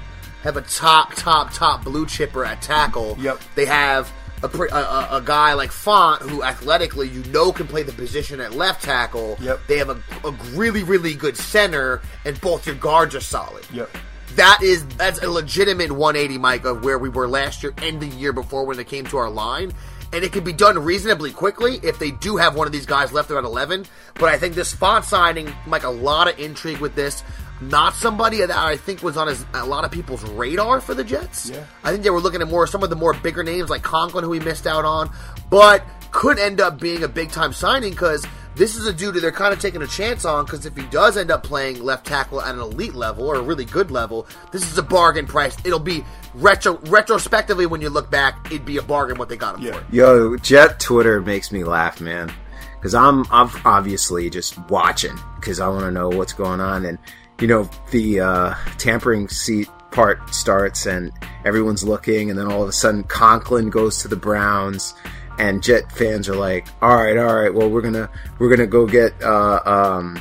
[0.44, 3.16] have a top, top, top blue chipper at tackle.
[3.18, 3.40] Yep.
[3.56, 4.12] They have
[4.44, 8.54] a, a, a, guy like Fant who athletically you know can play the position at
[8.54, 9.36] left tackle.
[9.40, 9.60] Yep.
[9.68, 13.64] They have a, a really, really good center, and both your guards are solid.
[13.72, 13.90] Yep.
[14.36, 18.06] That is that's a legitimate 180, Mike, of where we were last year and the
[18.06, 19.72] year before when it came to our line.
[20.12, 23.12] And it can be done reasonably quickly if they do have one of these guys
[23.12, 23.84] left around 11.
[24.14, 27.24] But I think this Fant signing, Mike, a lot of intrigue with this.
[27.70, 31.04] Not somebody that I think was on his, a lot of people's radar for the
[31.04, 31.50] Jets.
[31.50, 31.64] Yeah.
[31.82, 34.24] I think they were looking at more some of the more bigger names like Conklin,
[34.24, 35.10] who we missed out on,
[35.50, 38.24] but could end up being a big time signing because
[38.54, 40.82] this is a dude that they're kind of taking a chance on because if he
[40.84, 44.26] does end up playing left tackle at an elite level or a really good level,
[44.52, 45.56] this is a bargain price.
[45.64, 49.56] It'll be retro retrospectively when you look back, it'd be a bargain what they got
[49.56, 49.72] him Yeah.
[49.80, 49.84] for.
[49.94, 52.32] Yo, Jet Twitter makes me laugh, man.
[52.76, 56.84] Because I'm, I'm obviously just watching because I want to know what's going on.
[56.84, 56.98] And,
[57.44, 61.12] you know, the uh, tampering seat part starts and
[61.44, 62.30] everyone's looking.
[62.30, 64.94] And then all of a sudden, Conklin goes to the Browns.
[65.38, 68.86] And Jet fans are like, all right, all right, well, we're to, we're to go
[68.86, 70.18] get, uh, um,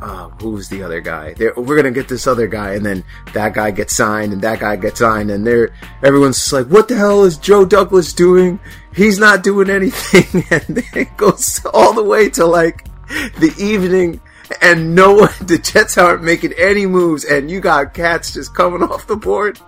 [0.00, 1.34] uh, who's the other guy?
[1.34, 3.04] They're, we're gonna get this other guy, and then
[3.34, 6.96] that guy gets signed, and that guy gets signed, and they're everyone's like, "What the
[6.96, 8.58] hell is Joe Douglas doing?
[8.94, 12.84] He's not doing anything." And it goes all the way to like
[13.38, 14.20] the evening,
[14.60, 18.82] and no one, the Jets aren't making any moves, and you got cats just coming
[18.82, 19.58] off the board,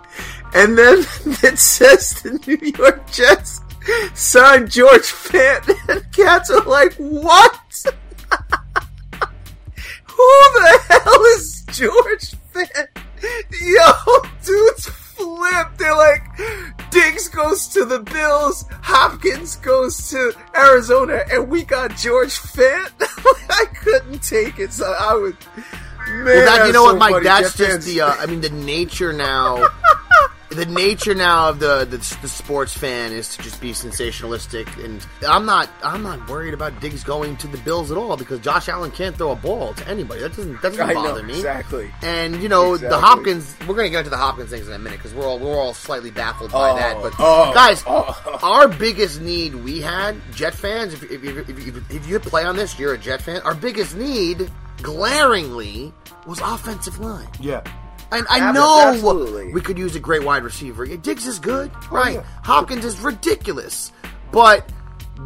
[0.55, 0.99] and then
[1.43, 3.61] it says the New York Jets
[4.15, 7.85] signed George Fant, and cats are like, what?
[10.05, 12.89] Who the hell is George Fant?
[13.51, 15.69] Yo, dudes flip.
[15.79, 16.23] They're like,
[16.91, 22.91] Diggs goes to the Bills, Hopkins goes to Arizona, and we got George Fant.
[23.51, 25.37] I couldn't take it, so I would.
[26.07, 27.23] Man, Well, that, you know so what, Mike?
[27.23, 28.03] That's just fans- the.
[28.03, 29.67] Uh, I mean, the nature now.
[30.55, 35.05] the nature now of the, the the sports fan is to just be sensationalistic, and
[35.29, 35.69] I'm not.
[35.83, 39.17] I'm not worried about Diggs going to the Bills at all because Josh Allen can't
[39.17, 40.21] throw a ball to anybody.
[40.21, 41.35] That doesn't that doesn't I know, bother me.
[41.35, 41.91] exactly.
[42.03, 42.89] And you know Exactly.
[42.97, 43.57] the Hopkins.
[43.69, 45.75] We're gonna get into the Hopkins things in a minute because we're all we're all
[45.75, 47.03] slightly baffled by Oh, that.
[47.03, 48.39] But oh, guys, oh.
[48.43, 50.95] our biggest need we had Jet fans.
[50.95, 53.41] If if, if, if, if, if you play on this, you're a Jet fan.
[53.43, 54.51] Our biggest need,
[54.83, 55.93] glaringly,
[56.27, 57.29] was offensive line.
[57.41, 57.63] Yeah.
[58.15, 59.53] And I Ab- know absolutely.
[59.53, 60.87] we could use a great wide receiver.
[60.87, 62.15] Diggs is good, Oh, right?
[62.15, 62.25] yeah.
[62.45, 63.93] Hopkins is ridiculous,
[64.33, 64.71] but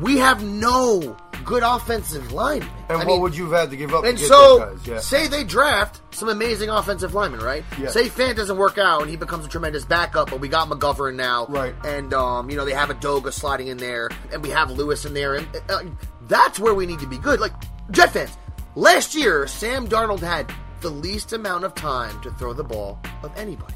[0.01, 2.68] we have no good offensive linemen.
[2.90, 4.59] And I what mean, would you have had to give up and to get so,
[4.59, 4.87] guys?
[4.87, 4.98] Yeah.
[5.01, 7.64] say they draft some amazing offensive linemen, right?
[7.81, 7.88] Yeah.
[7.88, 11.14] Say Fant doesn't work out and he becomes a tremendous backup, but we got McGovern
[11.14, 11.74] now, Right.
[11.87, 15.14] And um, you know they have Edoga sliding in there, and we have Lewis in
[15.14, 15.83] there, and uh,
[16.22, 17.40] that's where we need to be good.
[17.40, 17.53] Like
[17.92, 18.37] Jet fans,
[18.74, 23.31] last year Sam Darnold had the least amount of time to throw the ball of
[23.37, 23.75] anybody.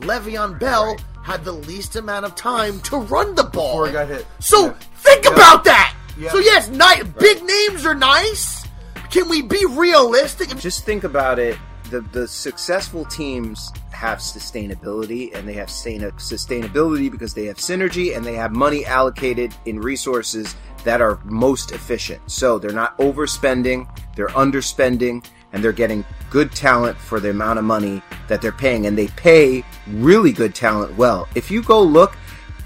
[0.00, 4.08] Le'Veon Bell had the least amount of time to run the ball Before he got
[4.08, 4.26] hit.
[4.38, 4.72] So Yeah.
[4.96, 5.32] think Yeah.
[5.32, 5.94] about that.
[6.16, 6.30] Yeah.
[6.32, 8.64] So yes, ni- big names are nice.
[9.10, 10.56] Can we be realistic?
[10.58, 11.56] just think about it.
[11.90, 18.16] The the successful teams have sustainability, and they have sustain- sustainability because they have synergy
[18.16, 22.20] and they have money allocated in resources that are most efficient.
[22.30, 27.64] So they're not overspending, they're underspending, and they're getting good talent for the amount of
[27.64, 31.28] money that they're paying, and they pay really good talent well.
[31.34, 32.16] If you go look,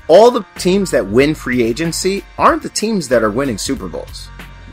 [0.08, 4.28] all the teams that win free agency aren't the teams that are winning Super Bowls.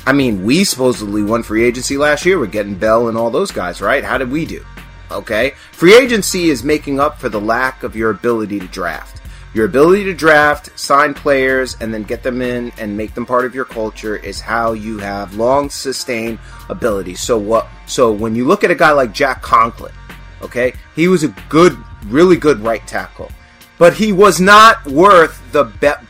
[0.06, 2.40] I mean, we supposedly won free agency last year.
[2.40, 4.04] We're getting Bell and all those guys, right?
[4.04, 4.66] How did we do?
[5.12, 5.52] Okay.
[5.72, 9.22] Free agency is making up for the lack of your ability to draft.
[9.54, 13.46] Your ability to draft, sign players, and then get them in and make them part
[13.46, 16.38] of your culture is how you have long sustained
[16.70, 17.16] ability.
[17.16, 19.94] So what, so when you look at a guy like Jack Conklin,
[20.42, 23.30] okay, he was a good, really good right tackle
[23.80, 26.04] but he was not worth the bet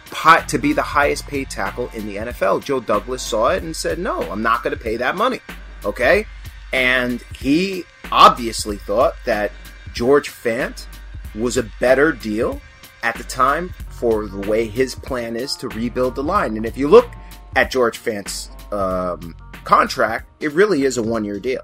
[0.48, 2.66] to be the highest paid tackle in the NFL.
[2.66, 5.40] Joe Douglas saw it and said, "No, I'm not going to pay that money."
[5.86, 6.26] Okay,
[6.74, 9.52] and he obviously thought that
[9.94, 10.88] George Fant
[11.36, 12.60] was a better deal
[13.04, 16.58] at the time for the way his plan is to rebuild the line.
[16.58, 17.10] And if you look
[17.56, 21.62] at George Fant's um, contract, it really is a one-year deal.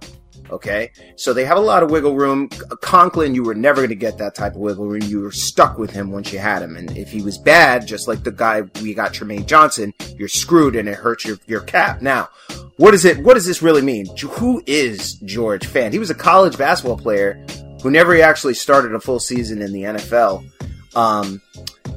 [0.52, 2.50] Okay, so they have a lot of wiggle room.
[2.82, 5.02] Conklin, you were never going to get that type of wiggle room.
[5.02, 8.08] You were stuck with him once you had him, and if he was bad, just
[8.08, 12.04] like the guy we got, Trumaine Johnson, you're screwed, and it hurts your your cap.
[12.04, 12.30] Now,
[12.78, 13.18] what is it?
[13.24, 14.06] What does this really mean?
[14.18, 15.94] Who is George Fant?
[15.94, 17.44] He was a college basketball player
[17.82, 20.48] who never actually started a full season in the NFL.
[20.96, 21.42] Um,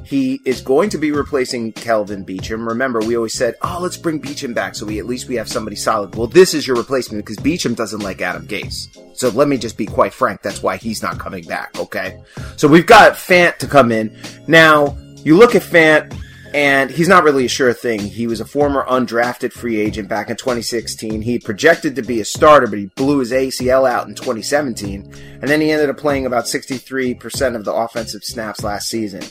[0.09, 2.67] he is going to be replacing Kelvin Beachum.
[2.67, 5.47] Remember, we always said, "Oh, let's bring Beachum back, so we at least we have
[5.47, 8.87] somebody solid." Well, this is your replacement because Beachum doesn't like Adam Gase.
[9.15, 10.41] So let me just be quite frank.
[10.41, 11.79] That's why he's not coming back.
[11.79, 12.19] Okay.
[12.57, 14.17] So we've got Fant to come in
[14.47, 14.97] now.
[15.23, 16.11] You look at Fant,
[16.53, 17.99] and he's not really a sure thing.
[17.99, 21.21] He was a former undrafted free agent back in 2016.
[21.21, 25.49] He projected to be a starter, but he blew his ACL out in 2017, and
[25.49, 29.23] then he ended up playing about 63% of the offensive snaps last season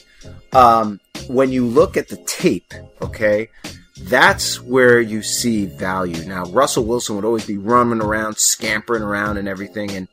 [0.53, 3.49] um, when you look at the tape, okay,
[4.03, 6.25] that's where you see value.
[6.25, 10.09] Now, Russell Wilson would always be running around, scampering around, and everything, and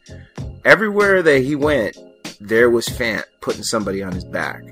[0.63, 1.97] everywhere that he went,
[2.39, 4.63] there was Fant putting somebody on his back.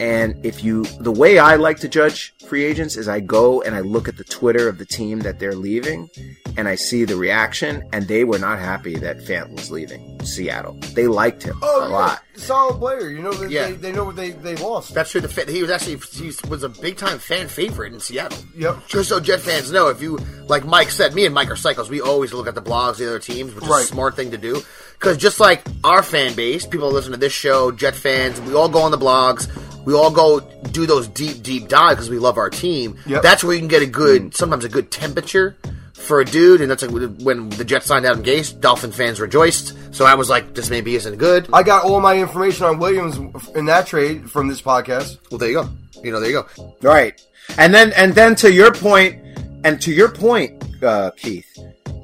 [0.00, 3.74] And if you, the way I like to judge free agents is I go and
[3.76, 6.08] I look at the Twitter of the team that they're leaving
[6.56, 10.72] and I see the reaction and they were not happy that Fant was leaving Seattle.
[10.94, 11.94] They liked him Oh, a yeah.
[11.94, 12.22] lot.
[12.36, 13.10] Solid player.
[13.10, 13.66] You know, they, Yeah.
[13.66, 14.94] they, they know what they, they lost.
[14.94, 15.20] That's true.
[15.20, 18.38] The fa- he was actually he was a big time fan favorite in Seattle.
[18.56, 18.88] Yep.
[18.88, 20.16] Just so Jet fans know, if you
[20.48, 21.90] like Mike said, me and Mike are cycles.
[21.90, 24.30] We always look at the blogs of the other teams, which is a smart thing
[24.30, 24.62] to do.
[24.94, 28.68] Because just like our fan base, people listen to this show, Jet fans, we all
[28.70, 29.46] go on the blogs.
[29.84, 32.98] We all go do those deep, deep dives because we love our team.
[33.06, 33.22] Yep.
[33.22, 35.56] That's where you can get a good, sometimes a good temperature
[35.94, 36.60] for a dude.
[36.60, 36.90] And that's like
[37.20, 39.76] when the Jets signed Adam Gase, Dolphin fans rejoiced.
[39.94, 41.48] So I was like, this maybe isn't good.
[41.52, 43.16] I got all my information on Williams
[43.50, 45.18] in that trade from this podcast.
[45.30, 45.68] Well, there you go.
[46.02, 46.74] You know, there you go.
[46.82, 47.20] Right.
[47.58, 49.18] And then and then to your point
[49.64, 51.58] and to your point, uh, Keith,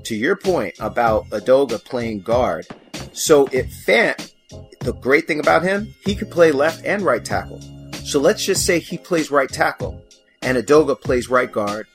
[0.04, 2.66] to your point about Edoga playing guard.
[3.12, 4.32] So it Fant
[4.80, 7.60] the great thing about him, he could play left and right tackle.
[8.04, 10.02] So let's just say he plays right tackle
[10.42, 11.86] and Edoga plays right guard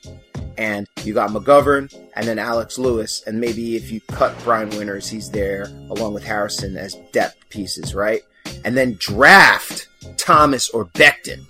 [0.57, 5.09] and you got McGovern and then Alex Lewis, and maybe if you cut Brian Winters,
[5.09, 8.21] he's there along with Harrison as depth pieces, right?
[8.65, 9.87] And then draft
[10.17, 11.45] Thomas or Becton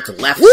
[0.00, 0.46] at the left side.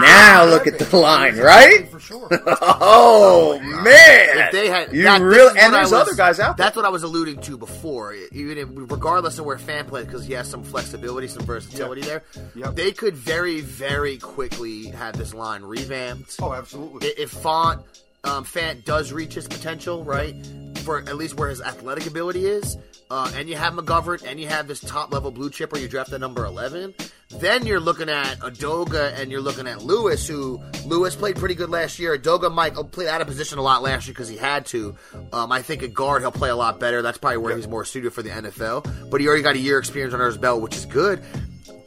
[0.00, 1.88] now look at the line, right?
[1.90, 2.28] For sure.
[2.88, 4.38] Oh man!
[4.38, 6.66] If they had you that- really and there's was- other guys out there.
[6.66, 8.14] That's what I was alluding to before.
[8.32, 12.22] Even if, regardless of where Fant plays, because he has some flexibility, some versatility there,
[12.54, 12.74] Yep.
[12.74, 16.36] they could very, very quickly have this line revamped.
[16.40, 17.08] Oh, absolutely.
[17.08, 17.82] I- If Fant
[18.24, 20.34] um, Fant does reach his potential, right,
[20.78, 22.76] for at least where his athletic ability is,
[23.10, 26.12] uh, and you have McGovern, and you have this top level blue chipper, you draft
[26.12, 26.94] at number eleven.
[27.30, 31.70] Then you're looking at Edoga, and you're looking at Lewis, who Lewis played pretty good
[31.70, 32.16] last year.
[32.16, 34.96] Edoga might play out of position a lot last year because he had to.
[35.32, 37.02] Um, I think a guard he'll play a lot better.
[37.02, 39.10] That's probably where he's more suited for the NFL.
[39.10, 41.22] But he already got a year experience under his belt, which is good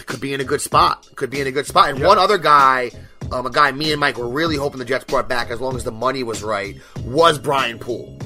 [0.10, 1.08] could be in a good spot.
[1.16, 1.92] Could be in a good spot.
[1.92, 2.92] And one other guy,
[3.32, 5.76] um, a guy me and Mike were really hoping the Jets brought back as long
[5.78, 8.19] as the money was right, was Brian Poole.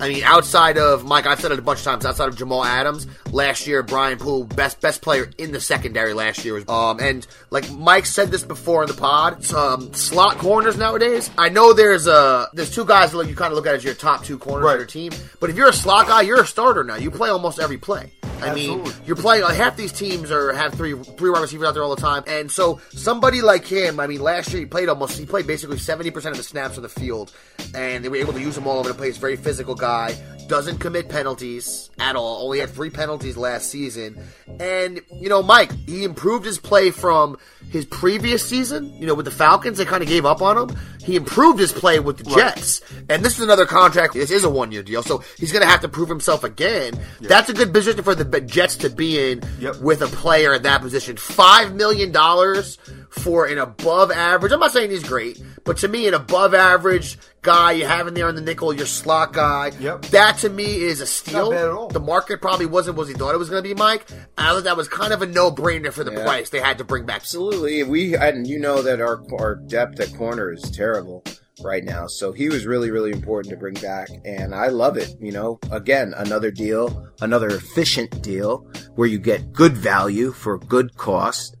[0.00, 2.06] I mean, outside of Mike, I've said it a bunch of times.
[2.06, 6.44] Outside of Jamal Adams, last year Brian Poole, best best player in the secondary last
[6.44, 6.62] year.
[6.68, 11.30] Um, and like Mike said this before in the pod, um, slot corners nowadays.
[11.38, 13.94] I know there's uh there's two guys that you kind of look at as your
[13.94, 14.74] top two corners Right.
[14.74, 16.96] of your team, but if you're a slot guy, you're a starter now.
[16.96, 18.12] You play almost every play.
[18.42, 21.74] I mean, you're playing like half these teams are have three three wide receivers out
[21.74, 24.00] there all the time, and so somebody like him.
[24.00, 26.76] I mean, last year he played almost he played basically seventy percent of the snaps
[26.78, 27.32] on the field,
[27.74, 29.18] and they were able to use him all over the place.
[29.18, 30.16] Very physical guy,
[30.50, 32.44] doesn't commit penalties at all.
[32.44, 34.22] Only had three penalties last season,
[34.58, 37.38] and you know, Mike he improved his play from
[37.70, 38.92] his previous season.
[39.00, 40.76] You know, with the Falcons, they kind of gave up on him.
[41.02, 44.14] He improved his play with the Jets, and this is another contract.
[44.14, 46.94] This is a one year deal, so he's going to have to prove himself again.
[47.20, 49.76] That's a good position for the Jets to be in Yep.
[49.80, 51.16] with a player at that position.
[51.16, 52.76] Five million dollars
[53.10, 54.52] for an above average.
[54.52, 58.14] I'm not saying he's great, but to me, an above average guy you have in
[58.14, 59.72] there in the nickel, your slot guy.
[59.80, 60.02] Yep.
[60.06, 61.50] That to me is a steal.
[61.50, 61.88] Not bad at all.
[61.88, 64.06] The market probably wasn't what he thought it was going to be, Mike.
[64.38, 66.24] I thought that was kind of a no brainer for the Yeah.
[66.24, 67.16] price they had to bring back.
[67.16, 67.82] Absolutely.
[67.82, 71.24] We and you know that our our depth at corner is terrible
[71.62, 72.06] right now.
[72.06, 75.58] So he was really really important to bring back and I love it, you know.
[75.70, 81.56] Again, another deal, another efficient deal where you get good value for good cost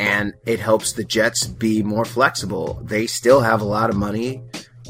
[0.00, 2.80] and it helps the Jets be more flexible.
[2.84, 4.42] They still have a lot of money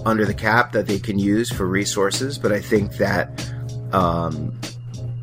[0.06, 3.52] under the cap that they can use for resources, but I think that
[3.92, 4.58] um,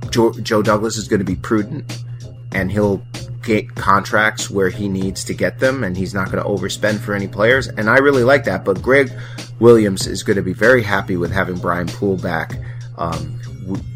[0.10, 2.04] Joe, Joe Douglas is going to be prudent
[2.52, 2.98] and he'll
[3.44, 7.14] get contracts where he needs to get them and he's not going to overspend for
[7.14, 7.68] any players.
[7.68, 8.66] And I really like that.
[8.66, 9.10] But Gregg
[9.60, 12.60] Williams is going to be very happy with having Brian Poole back.
[12.98, 13.40] Um,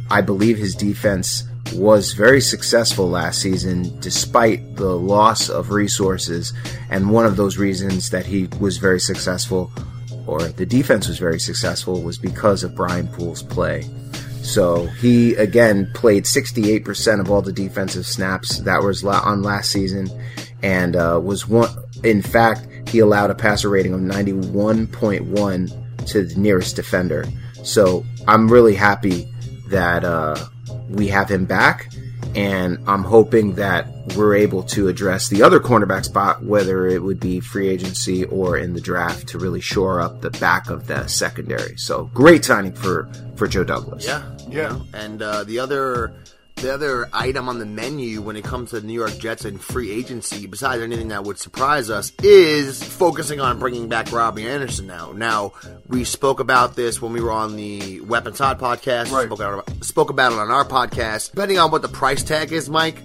[0.10, 6.54] I believe his defense was very successful last season despite the loss of resources.
[6.90, 9.72] And one of those reasons that he was very successful
[10.28, 13.90] or the defense was very successful was because of Brian Poole's play.
[14.42, 20.10] So he again played 68% of all the defensive snaps that was on last season,
[20.64, 21.70] and uh, was one.
[22.04, 27.26] In fact, he allowed a passer rating of 91.1 to the nearest defender.
[27.64, 29.32] So I'm really happy
[29.68, 30.36] that uh,
[30.92, 31.92] we have him back,
[32.36, 37.20] and I'm hoping that we're able to address the other cornerback spot, whether it would
[37.20, 41.08] be free agency or in the draft, to really shore up the back of the
[41.08, 41.78] secondary.
[41.78, 44.06] So great signing for for Joe Douglas.
[44.06, 44.80] Yeah, Yeah.
[44.94, 46.14] And uh, the other
[46.62, 49.60] the other item on the menu when it comes to the New York Jets and
[49.60, 54.86] free agency, besides anything that would surprise us, is focusing on bringing back Robby Anderson.
[54.86, 55.54] Now, now
[55.88, 59.12] we spoke about this when we were on the Weapons Hot podcast.
[59.12, 59.26] Right.
[59.26, 61.32] Spoke, about, spoke about it on our podcast.
[61.32, 62.98] Depending on what the price tag is, Mike,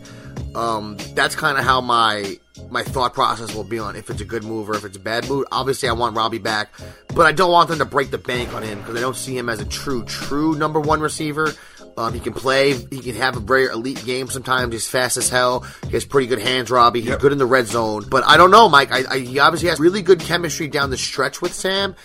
[0.54, 2.38] um, that's kind of how my
[2.70, 5.00] my thought process will be on if it's a good move or if it's a
[5.00, 5.44] bad move.
[5.52, 6.70] Obviously, I want Robby back,
[7.14, 9.36] but I don't want them to break the bank on him because I don't see
[9.36, 11.52] him as a true, true number one receiver.
[11.96, 12.74] Um, he can play.
[12.74, 14.28] He can have a very elite game.
[14.28, 15.60] Sometimes he's fast as hell.
[15.86, 17.00] He has pretty good hands, Robby.
[17.00, 18.04] He's good in the red zone.
[18.08, 18.92] But I don't know, Mike.
[18.92, 21.96] I, I, he obviously has really good chemistry down the stretch with Sam.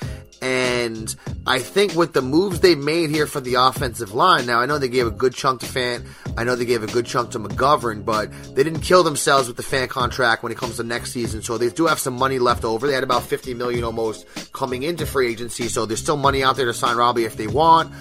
[0.42, 4.66] And I think with the moves they made here for the offensive line, now I
[4.66, 6.04] know they gave a good chunk to Fant.
[6.36, 9.58] I know they gave a good chunk to McGovern, but they didn't kill themselves with
[9.58, 11.44] the Fant contract when it comes to next season.
[11.44, 12.88] So they do have some money left over.
[12.88, 15.68] They had about 50 million almost coming into free agency.
[15.68, 17.94] So there's still money out there to sign Robby if they want.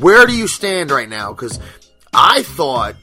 [0.00, 1.32] Where do you stand right now?
[1.32, 1.58] Because
[2.12, 2.96] I thought,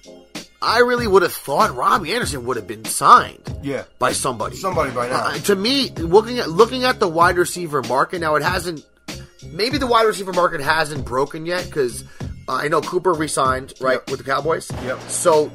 [0.62, 3.84] I really would have thought Robby Anderson would have been signed Yeah.
[4.00, 4.56] by somebody.
[4.58, 5.28] Somebody by now.
[5.28, 8.86] Uh, to me, looking at looking at the wide receiver market now, it hasn't.
[9.52, 12.04] Maybe the wide receiver market hasn't broken yet because
[12.52, 14.10] Uh, I know Cooper re-signed right Yep.
[14.10, 14.70] with the Cowboys.
[14.84, 15.00] Yep.
[15.08, 15.46] So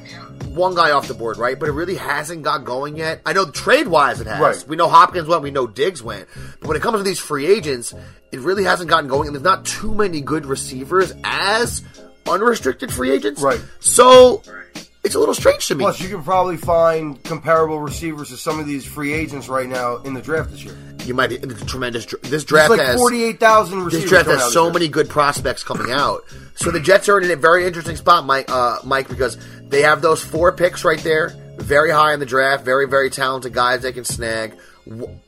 [0.55, 1.59] one guy off the board, right?
[1.59, 3.21] But it really hasn't got going yet.
[3.23, 4.39] I know trade wise it has.
[4.39, 4.67] Right.
[4.67, 5.43] We know Hopkins went.
[5.43, 6.27] We know Diggs went.
[6.59, 7.93] But when it comes to these free agents,
[8.31, 9.27] it really hasn't gotten going.
[9.27, 11.83] And there's not too many good receivers as
[12.27, 13.43] unrestricted free agents.
[13.43, 13.61] Right.
[13.79, 14.41] So
[15.07, 15.83] it's a little strange to me.
[15.83, 19.97] Plus, you can probably find comparable receivers to some of these free agents right now
[20.03, 20.77] in the draft this year.
[21.05, 22.05] you might be it's a tremendous.
[22.23, 24.01] This draft like has 48,000 receivers.
[24.01, 24.73] This draft has so year.
[24.73, 26.25] many good prospects coming out.
[26.55, 28.49] So the Jets are in a very interesting spot, Mike.
[28.49, 32.65] Uh, Mike, because they have those four picks right there, very high in the draft,
[32.65, 34.57] very very talented guys they can snag.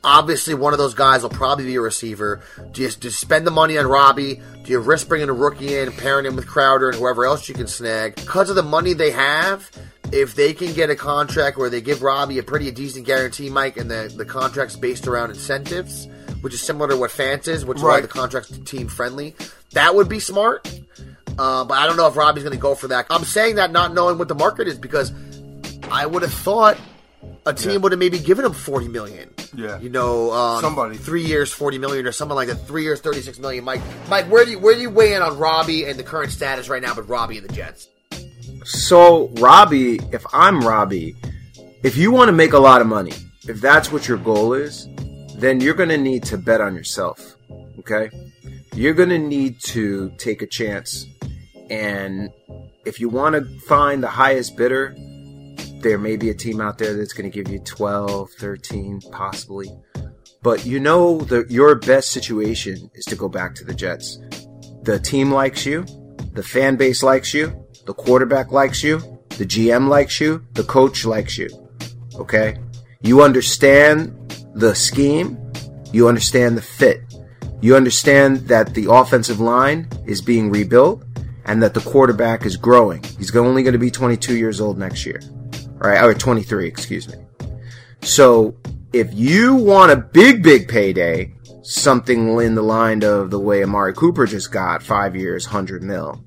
[0.03, 2.41] Obviously, one of those guys will probably be a receiver.
[2.71, 4.41] Do you, do you spend the money on Robby?
[4.63, 7.55] Do you risk bringing a rookie in, pairing him with Crowder and whoever else you
[7.55, 8.15] can snag?
[8.15, 9.69] Because of the money they have,
[10.11, 13.77] if they can get a contract where they give Robby a pretty decent guarantee, Mike,
[13.77, 16.07] and the, the contract's based around incentives,
[16.41, 19.35] which is similar to what Fant's is, which is why the contract's team friendly.
[19.71, 20.67] That would be smart.
[21.37, 23.05] Uh, but I don't know if Robby's going to go for that.
[23.09, 25.13] I'm saying that not knowing what the market is because
[25.89, 26.77] I would have thought
[27.45, 29.33] a team would have maybe given him 40 million.
[29.55, 29.79] Yeah.
[29.79, 30.97] You know, um, Somebody.
[30.97, 32.67] three years, 40 million or something like that.
[32.67, 33.63] Three years, 36 million.
[33.63, 36.31] Mike, Mike, where do you where do you weigh in on Robby and the current
[36.31, 37.89] status right now with Robby and the Jets?
[38.65, 41.15] So, Robby, if I'm Robby,
[41.83, 43.13] if you want to make a lot of money,
[43.47, 44.87] if that's what your goal is,
[45.35, 47.35] then you're going to need to bet on yourself.
[47.79, 48.09] Okay?
[48.73, 51.05] You're going to need to take a chance.
[51.69, 52.29] And
[52.85, 54.95] if you want to find the highest bidder,
[55.81, 59.69] there may be a team out there that's going to give you 12, 13, possibly.
[60.41, 64.19] But you know that your best situation is to go back to the Jets.
[64.83, 65.85] The team likes you,
[66.33, 68.99] the fan base likes you, the quarterback likes you,
[69.37, 71.49] the GM likes you, the coach likes you.
[72.15, 72.57] Okay?
[73.01, 74.15] You understand
[74.53, 75.37] the scheme,
[75.91, 77.01] you understand the fit.
[77.61, 81.03] You understand that the offensive line is being rebuilt
[81.45, 83.03] and that the quarterback is growing.
[83.17, 85.19] He's only going to be 22 years old next year.
[85.79, 86.03] Right?
[86.03, 87.15] Or 23, excuse me.
[88.01, 88.55] So,
[88.93, 93.93] if you want a big, big payday, something in the line of the way Amari
[93.93, 96.23] Cooper just got, five years, 100 mil,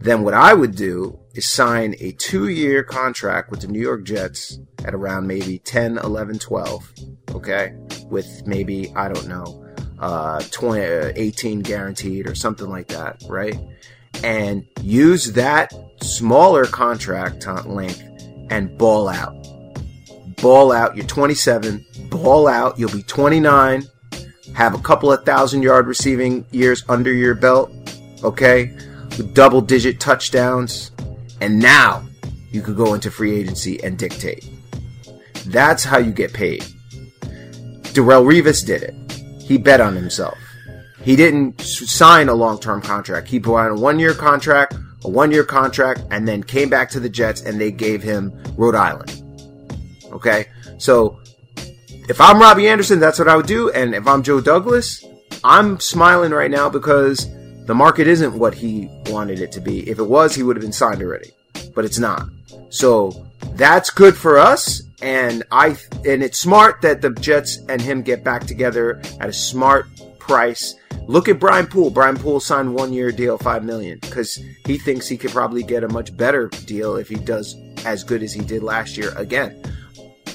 [0.00, 4.04] then what I would do is sign a two year contract with the New York
[4.04, 6.92] Jets at around maybe 10, 11, 12.
[7.34, 7.74] Okay.
[8.08, 9.66] With maybe, I don't know,
[9.98, 13.22] uh, 20, uh, 18 guaranteed or something like that.
[13.28, 13.58] Right.
[14.22, 18.02] And use that smaller contract length
[18.54, 19.34] and ball out.
[20.40, 20.96] Ball out.
[20.96, 21.84] You're 27.
[22.10, 22.78] Ball out.
[22.78, 23.84] You'll be 29.
[24.54, 27.70] Have a couple of thousand yard receiving years under your belt.
[28.22, 28.74] Okay
[29.18, 30.90] with double digit touchdowns,
[31.40, 32.04] and now
[32.50, 34.48] you could go into free agency and dictate.
[35.46, 36.62] That's how you get paid.
[37.92, 38.94] Darrelle Revis did it.
[39.42, 40.38] He bet on himself.
[41.02, 43.28] He didn't sign a long term contract.
[43.28, 47.00] He on a one year contract, a one year contract, and then came back to
[47.00, 49.22] the Jets and they gave him Rhode Island.
[50.12, 50.46] Okay?
[50.78, 51.20] So,
[52.08, 53.70] if I'm Robby Anderson, that's what I would do.
[53.70, 55.04] And if I'm Joe Douglas,
[55.42, 57.28] I'm smiling right now because
[57.66, 59.88] the market isn't what he wanted it to be.
[59.88, 61.32] If it was, he would have been signed already,
[61.74, 62.28] but it's not.
[62.68, 64.82] So that's good for us.
[65.00, 69.32] And I, and it's smart that the Jets and him get back together at a
[69.32, 69.86] smart
[70.26, 70.74] price.
[71.06, 71.90] Look at Brian Poole.
[71.90, 75.84] Brian Poole signed one year deal, five million, because he thinks he could probably get
[75.84, 79.62] a much better deal if he does as good as he did last year again.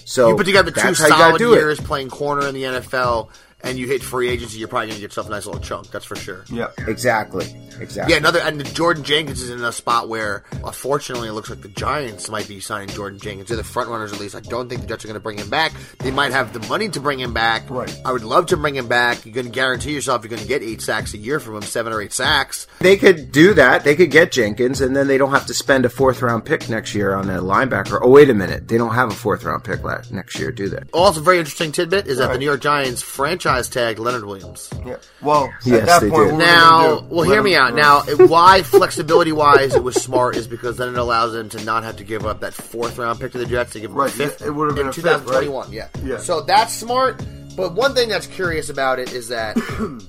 [0.05, 1.57] So you put together two solid do it.
[1.57, 3.29] years playing corner in the NFL,
[3.61, 5.91] and you hit free agency, you're probably going to get yourself a nice little chunk.
[5.91, 6.45] That's for sure.
[6.49, 6.69] Yeah.
[6.87, 7.45] Exactly.
[7.79, 8.13] Exactly.
[8.13, 11.61] Yeah, another and Jordan Jenkins is in a spot where, uh, unfortunately, it looks like
[11.61, 13.49] the Giants might be signing Jordan Jenkins.
[13.49, 14.35] They're the front runners, at least.
[14.35, 15.71] I don't think the Jets are going to bring him back.
[15.99, 17.69] They might have the money to bring him back.
[17.69, 17.93] Right.
[18.05, 19.25] I would love to bring him back.
[19.25, 21.61] You're going to guarantee yourself you're going to get eight sacks a year from him,
[21.61, 22.67] seven or eight sacks.
[22.79, 23.83] They could do that.
[23.83, 26.69] They could get Jenkins, and then they don't have to spend a fourth round pick
[26.69, 27.99] next year on a linebacker.
[28.01, 28.67] Oh, wait a minute.
[28.67, 29.79] They don't have a fourth round pick
[30.11, 30.81] next year, do they?
[30.91, 34.69] Also, very interesting tidbit is that the New York Giants franchise tagged Leonard Williams.
[34.85, 34.97] Yeah.
[35.21, 36.33] Well, Yes, at that they point, did.
[36.33, 37.73] what we're Now, well, let hear me out.
[37.73, 41.83] Now, why flexibility wise it was smart is because then it allows them to not
[41.83, 43.73] have to give up that fourth round pick to the Jets.
[43.73, 44.41] They give them Right, a fifth.
[44.41, 45.43] it would've been in a fifth, right?
[45.45, 45.71] 2021.
[45.71, 45.87] Yeah.
[46.03, 46.17] Yeah.
[46.17, 47.21] So that's smart.
[47.57, 49.57] But one thing that's curious about it is that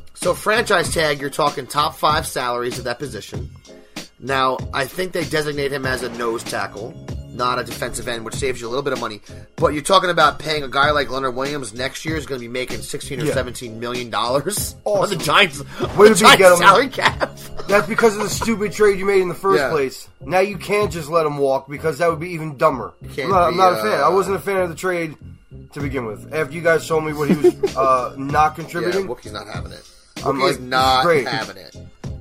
[0.14, 3.50] so franchise tag, you're talking top five salaries at that position.
[4.20, 6.94] Now, I think they designate him as a nose tackle,
[7.40, 9.22] not a defensive end, which saves you a little bit of money.
[9.56, 12.44] But you're talking about paying a guy like Leonard Williams next year is going to
[12.46, 13.32] be making 16 or Yeah.
[13.34, 15.60] 17 million dollars on the Giants,
[15.96, 16.58] Way the to get him.
[16.58, 17.30] salary cap.
[17.68, 19.70] That's because of the stupid trade you made in the first Yeah.
[19.70, 20.08] place.
[20.20, 22.92] Now you can't just let him walk because that would be even dumber.
[23.02, 24.00] I'm not, I'm be, not a fan.
[24.00, 25.16] uh, I wasn't a fan of the trade
[25.72, 26.32] to begin with.
[26.34, 29.72] After you guys told me what he was uh, not Yeah, contributing, Wookie's not having
[29.72, 29.88] it.
[30.24, 31.26] I'm like, not great.
[31.26, 31.74] having it.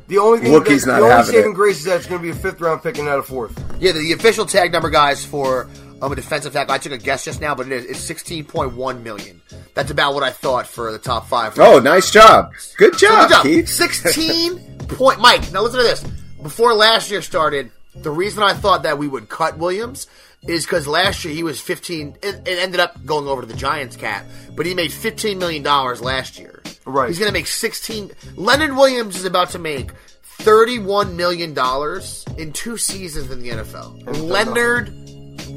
[0.10, 1.55] The only thing Wookiee's that, not the only having saving it.
[1.55, 3.57] grace is that it's going to be a fifth round pick and not a fourth.
[3.80, 5.70] Yeah, the, the official tag number, guys, for
[6.01, 6.74] um, a defensive tackle.
[6.74, 9.41] I took a guess just now, but it is it's sixteen point one million.
[9.76, 11.57] That's about what I thought for the top five.
[11.60, 12.51] Oh, nice job.
[12.78, 13.43] Good So job, good job.
[13.43, 13.70] Keith.
[13.70, 15.20] Sixteen point.
[15.20, 16.03] Mike, now listen to this.
[16.41, 20.07] Before last year started, the reason I thought that we would cut Williams
[20.47, 22.16] is because last year he was fifteen.
[22.24, 25.62] It, it ended up going over to the Giants cap, but he made fifteen million
[25.64, 26.59] dollars last year.
[26.90, 27.08] Right.
[27.08, 28.12] He's going to make sixteen.
[28.36, 29.92] Leonard Williams is about to make.
[30.24, 34.22] Thirty-one million dollars in two seasons in the NFL.
[34.22, 34.94] Leonard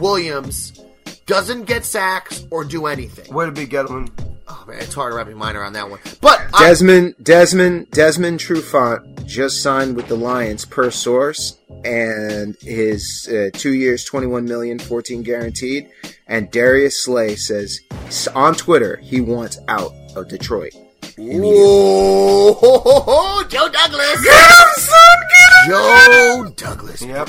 [0.00, 0.80] Williams
[1.26, 3.32] doesn't get sacks or do anything.
[3.32, 4.10] Way to be Gettleman.
[4.48, 6.00] Oh man, it's hard to wrap your mind around that one.
[6.20, 13.28] But I, Desmond Desmond Desmond Trufant just signed with the Lions per source, and his
[13.32, 15.88] uh, two years, twenty one million, 14 guaranteed.
[16.26, 17.80] And Darius Slay says
[18.34, 20.72] on Twitter he wants out of Detroit.
[21.22, 24.22] Whoa, ho, ho, ho, Joe Douglas.
[24.24, 26.46] Get him, son, get him.
[26.46, 27.02] Joe Douglas.
[27.02, 27.28] Yep.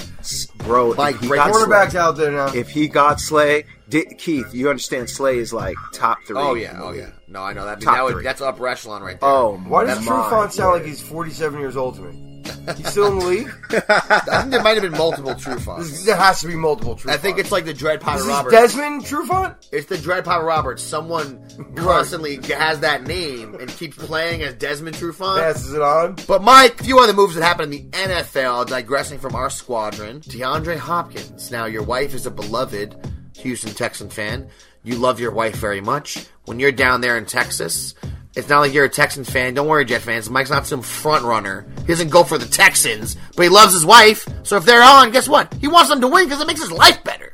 [0.57, 2.47] Bro, Like, if he got Quarterbacks out there now.
[2.53, 6.37] if he got Slay, Di- Keith, you understand Slay is like top three.
[6.39, 7.09] Oh yeah, oh yeah.
[7.27, 7.81] No, I know that.
[7.81, 8.23] Top that would, three.
[8.23, 9.29] that's upper echelon right there.
[9.29, 12.32] Oh, Why does my Trufant sound like he's 47 years old to me?
[12.78, 13.51] He's still in the league?
[13.89, 15.55] I think there might have been multiple true.
[15.55, 17.09] There has to be multiple Trufant.
[17.11, 18.53] I think it's like the Dread this Roberts.
[18.53, 19.55] Desmond Trufant?
[19.72, 20.82] It's the Dread Pirate Roberts.
[20.82, 21.43] Someone
[21.76, 25.39] constantly has that name and keeps playing as Desmond Trufant.
[25.39, 26.16] Passes it on.
[26.28, 30.22] But Mike, a few other moves that happened in the NFL, digressing from our squadron.
[30.22, 31.51] DeAndre Hopkins.
[31.51, 32.95] Now, your wife is a beloved
[33.38, 34.49] Houston Texan fan.
[34.84, 36.26] You love your wife very much.
[36.45, 37.95] When you're down there in Texas,
[38.36, 39.53] it's not like you're a Texans fan.
[39.53, 40.29] Don't worry, Jet fans.
[40.29, 41.65] Mike's not some front runner.
[41.81, 44.27] He doesn't go for the Texans, but he loves his wife.
[44.43, 45.53] So if they're on, guess what?
[45.55, 47.34] He wants them to win because it makes his life better.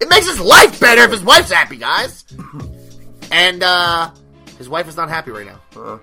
[0.00, 2.24] It makes his life better if his wife's happy, guys.
[3.34, 4.10] And uh
[4.58, 5.58] his wife is not happy right now.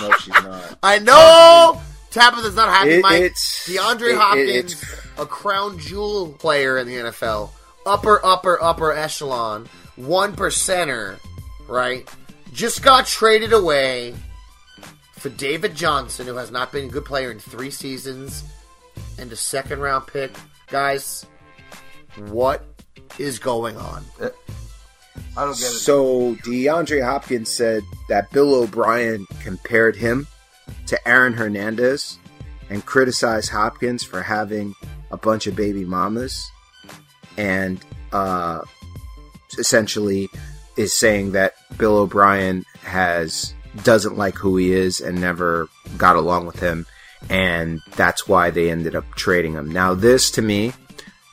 [0.00, 0.76] no, she's not.
[0.82, 3.20] I know Tabitha's not happy, It- Mike.
[3.22, 4.84] it's- DeAndre it- it- Hopkins, it's-
[5.18, 7.50] a crown jewel player in the NFL,
[7.86, 11.18] upper, upper, upper echelon, one percenter,
[11.68, 12.08] right?
[12.52, 14.14] Just got traded away
[15.12, 18.44] for David Johnson, who has not been a good player in three seasons,
[19.18, 20.34] and a second round pick.
[20.68, 21.26] Guys,
[22.28, 22.64] what
[23.18, 24.04] is going on?
[25.36, 25.78] I don't get it.
[25.78, 30.26] So DeAndre Hopkins said that Bill O'Brien compared him
[30.86, 32.18] to Aaron Hernandez
[32.70, 34.74] and criticized Hopkins for having
[35.10, 36.50] a bunch of baby mamas
[37.36, 37.80] and
[38.12, 38.60] uh,
[39.58, 40.28] essentially
[40.78, 43.54] is saying that Bill O'Brien has
[43.84, 46.86] doesn't like who he is and never got along with him
[47.28, 49.70] and that's why they ended up trading him.
[49.70, 50.72] Now this to me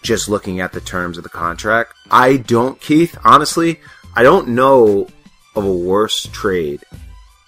[0.01, 1.93] just looking at the terms of the contract.
[2.11, 3.79] I don't, Keith, honestly,
[4.15, 5.07] I don't know
[5.55, 6.83] of a worse trade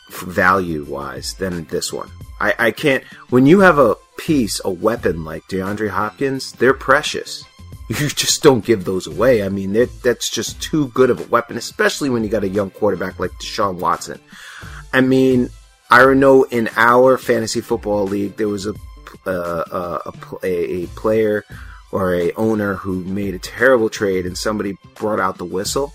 [0.10, 2.10] value wise than this one.
[2.40, 7.44] I, I can't, when you have a piece, a weapon like DeAndre Hopkins, they're precious.
[8.00, 9.44] You just don't give those away.
[9.44, 9.72] I mean,
[10.04, 13.32] that's just too good of a weapon, especially when you got a young quarterback like
[13.40, 14.20] Deshaun Watson.
[14.92, 15.50] I mean,
[15.90, 18.74] I know in our fantasy football league there was a
[19.26, 20.12] uh, uh,
[20.44, 21.46] a, a, a player
[21.94, 25.94] or a owner who made a terrible trade, and somebody brought out the whistle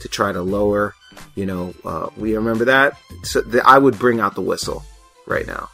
[0.00, 0.94] to try to lower.
[1.34, 2.98] You know, uh, we remember that.
[3.22, 4.84] So the, I would bring out the whistle
[5.26, 5.70] right now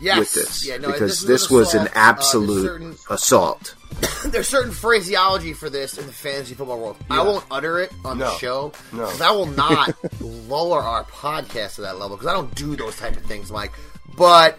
[0.00, 0.18] Yes.
[0.18, 1.96] with this Yeah, no, because is this was an assault.
[1.96, 3.74] Uh, absolute there's certain- assault.
[4.26, 6.96] there's certain phraseology for this in the fantasy football world.
[7.10, 8.36] I won't utter it on the No.
[8.38, 8.72] show.
[8.92, 9.04] No.
[9.06, 12.96] 'cause I will not lower our podcast to that level because I don't do those
[12.96, 13.72] type of things, Mike.
[14.16, 14.58] But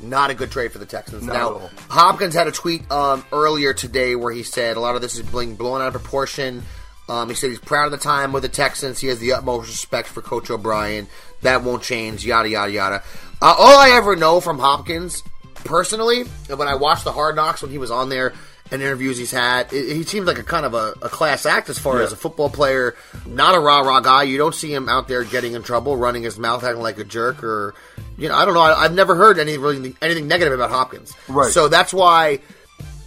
[0.00, 1.26] not a good trade for the Texans.
[1.26, 1.70] At now.
[1.88, 5.22] Hopkins had a tweet um, earlier today where he said a lot of this is
[5.22, 6.62] being blown out of proportion.
[7.08, 8.98] Um, he said he's proud of the time with the Texans.
[8.98, 11.06] He has the utmost respect for Coach O'Brien.
[11.42, 12.26] That won't change.
[12.26, 13.02] Yada yada yada.
[13.40, 15.22] Uh, all I ever know from Hopkins,
[15.54, 18.32] personally, when I watched the Hard Knocks when he was on there
[18.72, 21.68] and interviews he's had, it, he seems like a kind of a, a class act
[21.68, 22.96] as far as a football player.
[23.24, 24.24] Not a rah rah guy.
[24.24, 27.04] You don't see him out there getting in trouble, running his mouth, acting like a
[27.04, 27.74] jerk, or
[28.18, 28.62] you know, I don't know.
[28.62, 31.12] I, I've never heard any really anything negative about Hopkins.
[31.28, 31.52] Right.
[31.52, 32.40] So that's why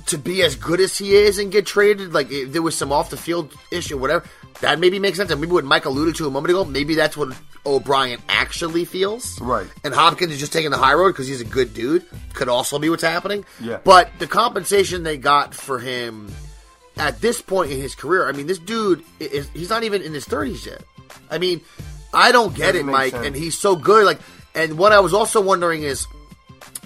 [0.09, 2.91] to be as good as he is and get traded, like if there was some
[2.91, 4.25] off the field issue, whatever,
[4.61, 5.31] that maybe makes sense.
[5.31, 7.35] And maybe what Mike alluded to a moment ago, maybe that's what
[7.65, 9.39] O'Brien actually feels.
[9.41, 9.67] Right.
[9.83, 12.05] And Hopkins is just taking the high road because he's a good dude.
[12.33, 13.45] Could also be what's happening.
[13.61, 13.79] Yeah.
[13.83, 16.31] But the compensation they got for him
[16.97, 20.13] at this point in his career, I mean, this dude is he's not even in
[20.13, 20.83] his thirties yet.
[21.29, 21.61] I mean,
[22.13, 23.11] I don't get Doesn't it, Mike.
[23.11, 23.27] sense.
[23.27, 24.05] And he's so good.
[24.05, 24.19] Like,
[24.55, 26.07] and what I was also wondering is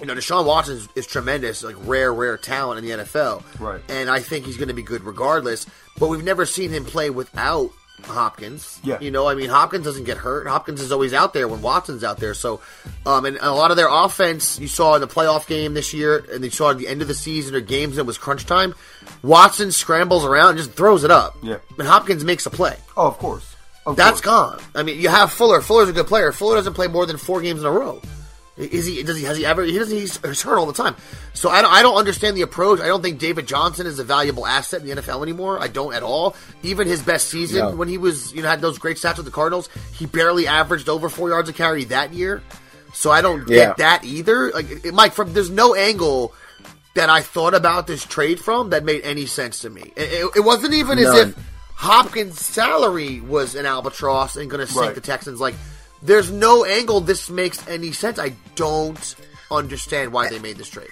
[0.00, 3.42] you know, Deshaun Watson is, is tremendous, like rare, rare talent in the NFL.
[3.60, 3.80] Right.
[3.88, 5.66] And I think he's going to be good regardless.
[5.98, 7.70] But we've never seen him play without
[8.02, 8.80] Hopkins.
[8.82, 8.98] Yeah.
[9.00, 10.46] You know, I mean, Hopkins doesn't get hurt.
[10.46, 12.34] Hopkins is always out there when Watson's out there.
[12.34, 12.60] So,
[13.06, 16.24] um, and a lot of their offense you saw in the playoff game this year,
[16.32, 18.74] and you saw at the end of the season or games that was crunch time.
[19.22, 21.36] Watson scrambles around and just throws it up.
[21.42, 21.58] Yeah.
[21.78, 22.76] And Hopkins makes a play.
[22.96, 23.54] Oh, of course.
[23.86, 24.56] Of That's course.
[24.56, 24.60] gone.
[24.74, 25.60] I mean, you have Fuller.
[25.60, 26.32] Fuller's a good player.
[26.32, 28.00] Fuller doesn't play more than four games in a row.
[28.56, 29.02] Is he?
[29.02, 29.24] Does he?
[29.24, 29.64] Has he ever?
[29.64, 29.96] He doesn't.
[29.96, 30.94] He's, he's hurt all the time.
[31.32, 31.72] So I don't.
[31.72, 32.78] I don't understand the approach.
[32.80, 35.60] I don't think David Johnson is a valuable asset in the NFL anymore.
[35.60, 36.36] I don't at all.
[36.62, 37.70] Even his best season No.
[37.74, 40.88] when he was, you know, had those great stats with the Cardinals, he barely averaged
[40.88, 42.42] over four yards a carry that year.
[42.92, 43.72] So I don't get Yeah.
[43.78, 44.52] that either.
[44.52, 46.32] Like, it, Mike, from there's no angle
[46.94, 49.92] that I thought about this trade from that made any sense to me.
[49.96, 51.34] It, it- wasn't even as if
[51.74, 54.94] Hopkins' salary was an albatross and going to sink Right.
[54.94, 55.40] the Texans.
[55.40, 55.56] Like,
[56.04, 58.18] there's no angle this makes any sense.
[58.18, 59.16] I don't
[59.50, 60.90] understand why they made this trade.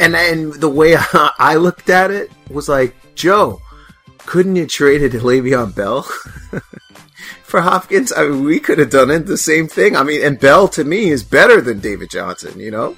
[0.00, 0.96] And and the way
[1.38, 3.60] I looked at it was like, Joe,
[4.18, 6.02] couldn't you traded Le'Veon Bell
[7.42, 8.12] for Hopkins?
[8.12, 9.96] I mean, we could have done it the same thing.
[9.96, 12.96] I mean, and Bell to me is better than David Johnson, you know.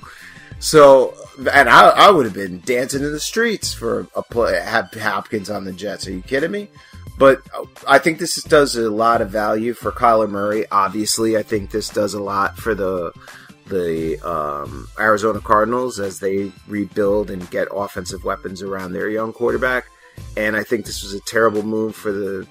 [0.59, 1.14] So,
[1.51, 5.49] and I, I would have been dancing in the streets for a play, have Hopkins
[5.49, 6.07] on the Jets.
[6.07, 6.68] Are you kidding me?
[7.21, 7.43] But
[7.87, 10.64] I think this does a lot of value for Kyler Murray.
[10.73, 13.12] Obviously, I think this does a lot for the
[13.66, 19.85] the um, Arizona Cardinals as they rebuild and get offensive weapons around their young quarterback.
[20.39, 22.47] And I think this was a terrible move for the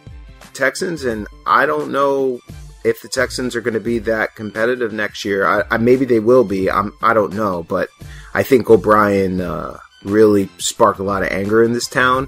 [0.54, 1.04] Texans.
[1.04, 2.40] And I don't know
[2.86, 5.48] if the Texans are going to be that competitive next year.
[5.48, 6.70] I, I maybe they will be.
[6.70, 7.90] I'm, I don't know, but
[8.36, 12.28] I think O'Brien uh, really sparked a lot of anger in this town.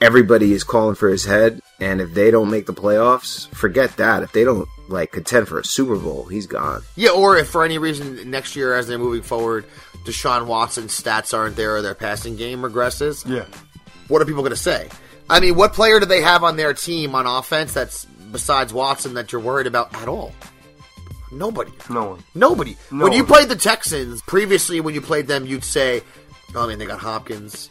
[0.00, 4.22] Everybody is calling for his head, and if they don't make the playoffs, forget that.
[4.22, 6.82] If they don't like contend for a Super Bowl, he's gone.
[6.96, 9.66] Yeah, or if for any reason next year, as they're moving forward,
[10.04, 13.44] Deshaun Watson's stats aren't there or their passing game regresses, Yeah.
[14.08, 14.88] what are people going to say?
[15.28, 19.14] I mean, what player do they have on their team on offense that's besides Watson
[19.14, 20.32] that you're worried about at all?
[21.30, 21.72] Nobody.
[21.90, 22.24] No one.
[22.34, 22.76] Nobody.
[22.90, 26.02] No when you played the Texans previously, when you played them, you'd say,
[26.56, 27.68] "Oh man, they got Hopkins."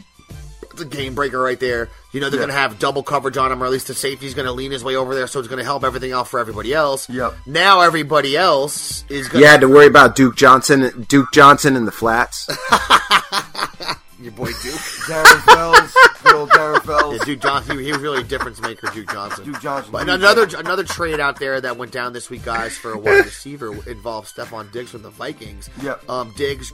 [0.81, 1.89] It's a game breaker right there.
[2.11, 2.47] You know they're Yeah.
[2.47, 4.71] going to have double coverage on him, or at least the safety's going to lean
[4.71, 7.09] his way over there, so it's going to help everything out for everybody else.
[7.09, 7.35] Yep.
[7.45, 9.41] Now everybody else is going.
[9.43, 12.47] You had to worry about Duke Johnson, Duke Johnson in the flats.
[14.21, 14.75] your boy Duke.
[15.07, 15.95] Darren Fells.
[16.23, 17.17] Good old Darren Fells.
[17.19, 17.77] Yeah, Duke Johnson.
[17.79, 19.45] He, he was really a difference maker, Duke Johnson.
[19.45, 19.91] Duke Johnson.
[19.91, 22.97] But Duke another another trade out there that went down this week, guys, for a
[22.97, 25.69] wide receiver involved Stefon Diggs from the Vikings.
[25.81, 26.09] Yep.
[26.09, 26.73] Um, Diggs,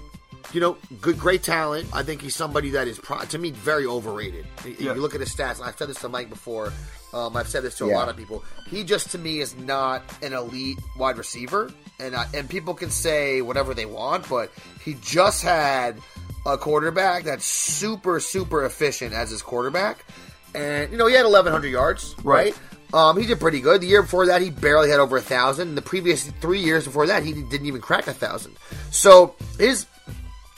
[0.56, 1.88] you know, good, great talent.
[1.93, 4.45] I think he's somebody that is, pro- to me, very overrated.
[4.66, 4.93] Yeah.
[4.93, 5.62] You look at his stats.
[5.62, 6.72] I've said this to Mike before.
[7.14, 7.97] Um, I've said this to a Yeah.
[7.97, 8.43] lot of people.
[8.70, 12.89] He just, to me, is not an elite wide receiver, and I, and people can
[12.89, 14.51] say whatever they want, but
[14.84, 15.99] he just had
[16.45, 20.06] a quarterback that's super, super efficient as his quarterback.
[20.53, 22.56] And, you know, he had 1,100 yards, Right.
[22.93, 22.93] right?
[22.93, 23.82] Um, he did pretty good.
[23.82, 25.76] The year before that, he barely had over a thousand.
[25.76, 28.56] The previous three years before that, he didn't even crack a thousand.
[28.91, 29.86] So his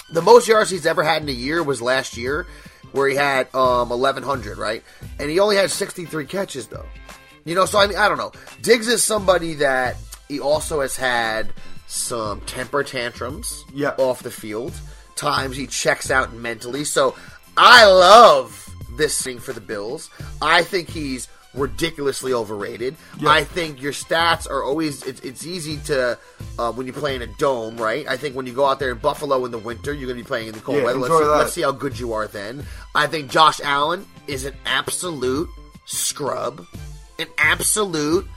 [0.10, 2.47] the most yards he's ever had in a year was last year,
[2.91, 4.84] where he had um 1,100, right?
[5.20, 6.86] And he only had 63 catches though.
[7.45, 8.32] You know, so I mean, I don't know.
[8.62, 9.95] Diggs is somebody that
[10.28, 11.53] he also has had
[11.88, 13.95] some temper tantrums Yeah.
[13.97, 14.74] off the field.
[15.16, 16.84] Times he checks out mentally.
[16.84, 17.16] So
[17.55, 18.66] I love
[18.98, 20.10] this thing for the Bills.
[20.41, 22.95] I think he's ridiculously overrated.
[23.26, 25.04] I think your stats are always.
[25.04, 26.18] It's, it's easy to
[26.60, 28.08] uh, when you play in a dome, right?
[28.08, 30.24] I think when you go out there in Buffalo in the winter, you're going to
[30.24, 31.00] be playing in the cold Yeah, weather.
[31.00, 32.66] Let's see, let's see how good you are then.
[32.93, 35.50] I think Josh Allen is an absolute
[35.86, 36.66] scrub,
[37.18, 38.28] an absolute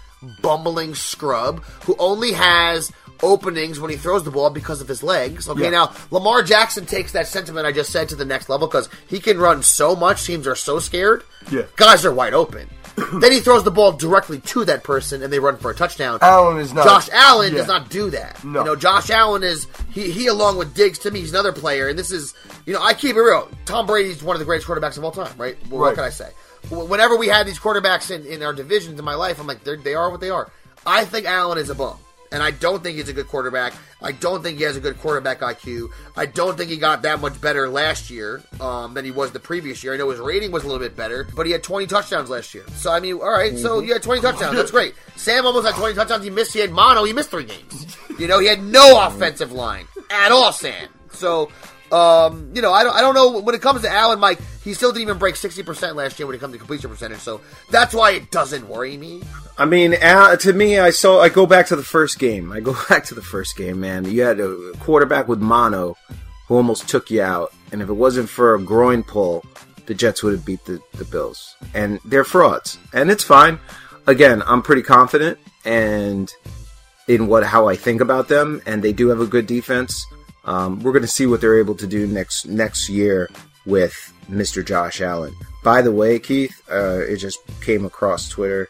[0.43, 2.93] bumbling scrub who only has
[3.23, 5.49] openings when he throws the ball because of his legs.
[5.49, 5.71] Okay, Yeah.
[5.71, 9.21] now Lamar Jackson takes that sentiment I just said to the next level because he
[9.21, 10.25] can run so much.
[10.25, 11.23] Teams are so scared.
[11.51, 11.62] Yeah.
[11.77, 12.68] guys are wide open.
[13.21, 16.18] then he throws the ball directly to that person and they run for a touchdown.
[16.23, 16.85] Allen is not.
[16.85, 17.59] Josh Allen Yeah.
[17.59, 18.43] does not do that.
[18.45, 18.61] No.
[18.61, 21.89] You know, Josh Allen is he he along with Diggs to me he's another player,
[21.89, 22.35] and this is
[22.66, 23.49] you know I keep it real.
[23.64, 25.57] Tom Brady's one of the greatest quarterbacks of all time, right?
[25.71, 25.95] Well, What Right.
[25.95, 26.31] can I say?
[26.68, 29.95] Whenever we had these quarterbacks in, in our divisions in my life, I'm like they
[29.95, 30.51] are what they are.
[30.85, 31.97] I think Allen is a bum.
[32.33, 33.72] And I don't think he's a good quarterback.
[34.01, 35.91] I don't think he has a good quarterback IQ.
[36.16, 39.41] I don't think he got that much better last year um, than he was the
[39.41, 39.95] previous year.
[39.95, 42.55] I know his rating was a little bit better, but he had 20 touchdowns last
[42.55, 42.64] year.
[42.74, 44.57] So, I mean, all right, so you had 20 touchdowns.
[44.57, 44.95] That's great.
[45.16, 46.24] Sam almost had 20 touchdowns.
[46.24, 47.05] He missed, he had mono.
[47.05, 47.97] He missed three games.
[48.20, 50.91] You know, he had no offensive line at all, Sam.
[51.11, 51.51] So,
[51.93, 54.41] um, you know, I don't, I don't know when it comes to Allen, Mike.
[54.62, 57.20] He still didn't even break sixty percent last year when it comes to completion percentage.
[57.20, 59.22] So that's why it doesn't worry me.
[59.59, 61.20] I mean, uh, to me, I saw.
[61.20, 62.53] I go back to the first game.
[62.53, 64.05] I go back to the first game, man.
[64.05, 65.97] You had a quarterback with mono
[66.47, 69.45] who almost took you out, and if it wasn't for a groin pull,
[69.86, 71.57] the Jets would have beat the, the Bills.
[71.74, 73.59] And they're frauds, and it's fine.
[74.07, 76.32] again, I'm pretty confident and
[77.09, 80.07] in what how I think about them, and they do have a good defense.
[80.45, 83.28] Um, we're going to see what they're able to do next next year
[83.66, 84.64] with Mr.
[84.64, 85.34] Josh Allen.
[85.62, 88.68] By the way, Keith, uh, it just came across Twitter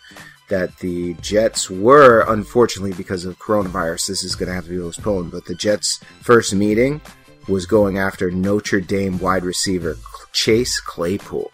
[0.48, 4.78] that the Jets were, unfortunately, because of coronavirus, this is going to have to be
[4.78, 5.30] postponed.
[5.30, 7.00] But the Jets' first meeting
[7.48, 9.96] was going after Notre Dame wide receiver
[10.32, 11.50] Chase Claypool.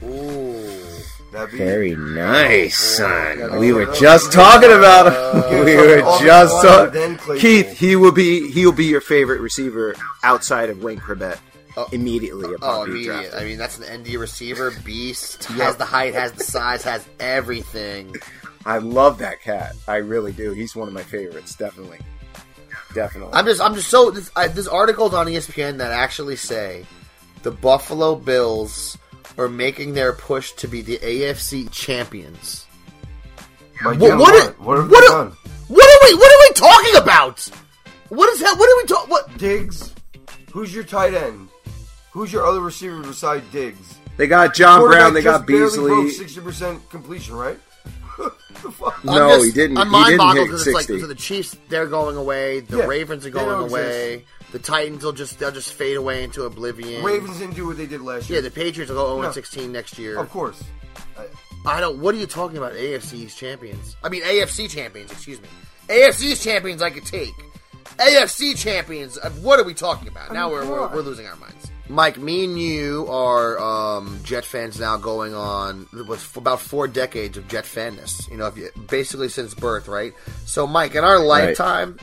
[0.00, 0.91] Be
[1.32, 3.38] Very nice, son.
[3.38, 5.64] gotta We were just talking about him.
[5.64, 7.18] We were just talking.
[7.38, 11.38] Keith, he will be he'll be your favorite receiver outside of Wayne Chrebet
[11.76, 13.12] uh, immediately oh, upon Oh, immediate.
[13.12, 13.34] drafted.
[13.34, 15.44] I mean, that's an ND receiver, beast.
[15.52, 18.14] Has the height, has the size, has everything.
[18.66, 19.74] I love that cat.
[19.88, 20.52] I really do.
[20.52, 21.54] He's one of my favorites.
[21.54, 21.98] Definitely,
[22.94, 23.32] definitely.
[23.34, 24.10] I'm just, I'm just so.
[24.10, 26.84] This, I, there's articles on ESPN that actually say
[27.42, 28.98] the Buffalo Bills
[29.38, 32.66] are making their push to be the AFC champions.
[33.82, 33.98] By What?
[33.98, 34.34] doing What?
[34.34, 34.34] what?
[34.34, 35.36] are- What have what they are- done?
[35.68, 36.14] What are we?
[36.14, 37.48] What are we talking about?
[38.10, 38.56] What is that?
[38.58, 39.10] What are we talking?
[39.10, 39.38] What?
[39.38, 39.92] Diggs.
[40.52, 41.48] Who's your tight end?
[42.12, 43.94] Who's your other receiver beside Diggs?
[44.18, 45.14] they got John Brown.
[45.14, 46.10] They got Beasley.
[46.10, 47.58] Sixty percent completion, right?
[49.02, 49.16] the?
[49.16, 49.78] No, just, he didn't.
[49.78, 52.78] I'm he mind didn't boggled because it's like so the Chiefs they're going away, the
[52.78, 54.24] Yeah, Ravens are they don't going exist.
[54.52, 57.02] Away, the Titans will just they'll just fade away into oblivion.
[57.02, 58.38] Ravens didn't do what they did last year.
[58.38, 59.32] yeah, the Patriots will go 0 No.
[59.32, 60.18] 16 next year.
[60.18, 60.62] of course.
[61.64, 61.98] I don't.
[62.00, 62.72] What are you talking about?
[62.72, 63.96] AFC's champions.
[64.02, 65.12] I mean AFC champions.
[65.12, 65.48] Excuse me.
[65.88, 66.82] AFC's champions.
[66.82, 67.34] I could take.
[67.98, 69.18] AFC champions.
[69.18, 70.32] uh, What are we talking about?
[70.32, 71.70] Now we're, we're, we're losing our minds.
[71.88, 77.36] Mike, me and you are um, Jet fans now, going on what's about four decades
[77.36, 78.28] of Jet fanness.
[78.30, 80.14] You know, if you, basically since birth, right?
[80.46, 81.98] So, Mike, in our lifetime,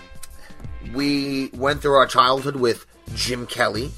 [0.94, 3.92] we went through our childhood with Jim Kelly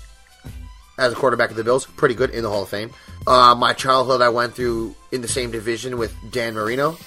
[0.98, 2.92] as a quarterback of the Bills, pretty good in the Hall of Fame.
[3.26, 6.98] Uh, my childhood, I went through in the same division with Dan Marino.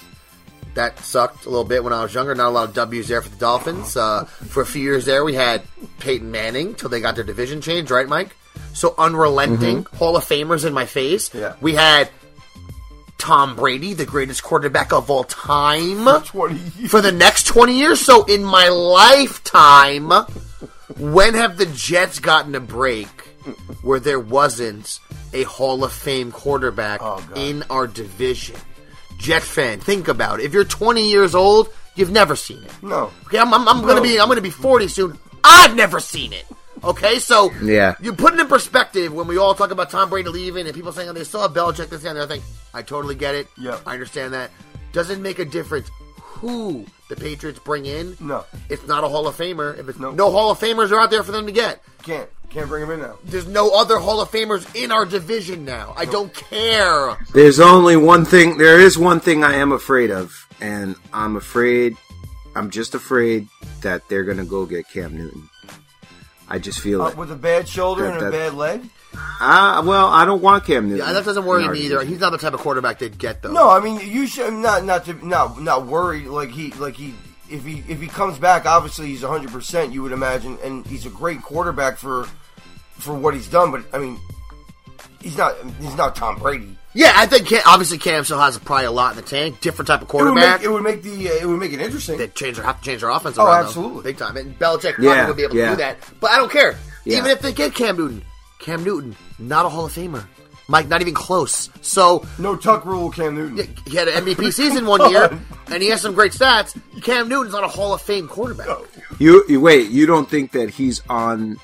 [0.74, 2.34] That sucked a little bit when I was younger.
[2.34, 3.96] Not a lot of W's there for the Dolphins.
[3.96, 5.62] Uh, for a few years there, we had
[6.00, 8.34] Peyton Manning till they got their division changed, right, Mike?
[8.72, 11.32] So unrelenting Hall of Famers in my face.
[11.32, 11.54] Yeah.
[11.60, 12.10] We had
[13.24, 16.90] Tom Brady, the greatest quarterback of all time years.
[16.90, 17.98] for the next 20 years.
[18.00, 20.10] So in my lifetime,
[20.98, 23.08] when have the Jets gotten a break
[23.80, 25.00] where there wasn't
[25.32, 28.56] a Hall of Fame quarterback Oh, in our division?
[29.16, 30.44] Jet fan, think about it.
[30.44, 32.72] If you're 20 years old, you've never seen it.
[32.82, 33.10] No.
[33.24, 35.18] Okay, I'm, I'm, I'm gonna be I'm gonna be 40 soon.
[35.42, 36.44] I've never seen it.
[36.84, 37.94] Okay, so Yeah.
[38.00, 40.92] you put it in perspective when we all talk about Tom Brady leaving and people
[40.92, 42.42] saying oh, they still have Belichick this and the other thing.
[42.74, 43.48] I totally get it.
[43.58, 44.50] Yeah, I understand that.
[44.92, 48.16] Doesn't make a difference who the Patriots bring in.
[48.20, 48.44] No.
[48.68, 49.78] it's not a Hall of Famer.
[49.78, 50.14] If it's Nope.
[50.14, 51.82] no Hall of Famers are out there for them to get.
[52.02, 52.28] Can't.
[52.50, 53.16] Can't bring them in now.
[53.24, 55.94] There's no other Hall of Famers in our division now.
[55.96, 57.16] I don't care.
[57.32, 58.58] There's only one thing.
[58.58, 61.96] There is one thing I am afraid of, and I'm afraid.
[62.54, 63.48] I'm just afraid
[63.80, 65.48] that they're gonna go get Cam Newton.
[66.48, 67.16] I just feel Uh, it.
[67.16, 68.82] with a bad shoulder That- and a bad leg?
[69.40, 71.06] Ah, well, I don't want Cam Newton.
[71.06, 72.02] Yeah, that doesn't worry me either.
[72.02, 73.52] He's not the type of quarterback they'd get though.
[73.52, 77.14] No, I mean you should not not to not not worry like he like he
[77.48, 81.10] if he if he comes back obviously he's 100% you would imagine and he's a
[81.10, 82.26] great quarterback for
[82.98, 84.18] for what he's done but I mean
[85.20, 86.76] he's not he's not Tom Brady.
[86.94, 89.60] Yeah, I think Cam, obviously Cam still has probably a lot in the tank.
[89.60, 90.60] Different type of It would quarterback.
[90.60, 92.18] make it would make the uh, it would make it interesting.
[92.18, 94.02] they change their, have to change their offense Oh, around, though, absolutely.
[94.04, 94.36] big time.
[94.36, 96.76] And Belichick probably Yeah, would be able to do that, but I don't care.
[97.04, 97.18] Yeah.
[97.18, 98.22] Even if they get Cam Newton,
[98.60, 100.24] Cam Newton, not a Hall of Famer.
[100.66, 101.68] Mike, not even close.
[101.82, 103.74] So no tuck rule Cam Newton.
[103.86, 106.74] he had an MVP season one year, and he has some great stats.
[107.02, 108.68] Cam Newton's not a Hall of Fame quarterback.
[109.18, 109.90] You, you wait.
[109.90, 111.58] You don't think that he's on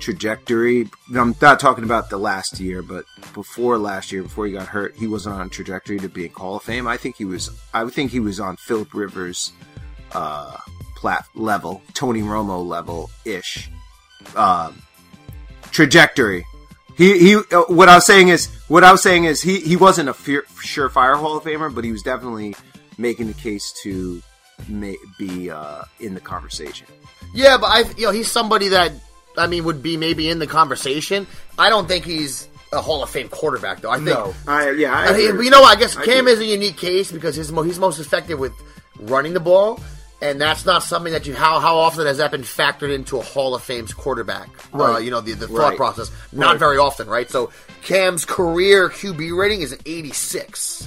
[0.00, 0.88] trajectory?
[1.14, 4.94] I'm not talking about the last year, but before last year, before he got hurt,
[4.96, 6.86] he wasn't on trajectory to being Hall of Fame.
[6.86, 7.50] I think he was.
[7.72, 9.52] I would think he was on Philip Rivers'
[10.12, 10.56] uh,
[10.96, 13.70] plat level, Tony Romo level ish
[14.36, 14.72] uh,
[15.70, 16.44] trajectory.
[16.96, 17.36] He he.
[17.36, 20.14] Uh, what I was saying is, what I was saying is, he he wasn't a
[20.14, 22.54] fear, surefire Hall of Famer, but he was definitely
[22.98, 24.22] making the case to
[24.68, 26.86] may, be uh, in the conversation.
[27.34, 28.92] Yeah, but I, you know, he's somebody that
[29.36, 31.26] I mean would be maybe in the conversation.
[31.58, 33.90] I don't think he's a Hall of Fame quarterback, though.
[33.90, 34.34] I think No.
[34.48, 36.32] I yeah, I I mean, you know, I guess Cam agree.
[36.32, 38.52] is a unique case because his mo- he's most effective with
[39.00, 39.80] running the ball,
[40.22, 43.22] and that's not something that you how how often has that been factored into a
[43.22, 44.48] Hall of Fame's quarterback?
[44.72, 45.04] Uh, Right.
[45.04, 45.76] you know, the, the thought Right.
[45.76, 46.58] process not Right.
[46.58, 47.30] very often, right?
[47.30, 47.50] So
[47.82, 50.86] Cam's career QB rating is an 86.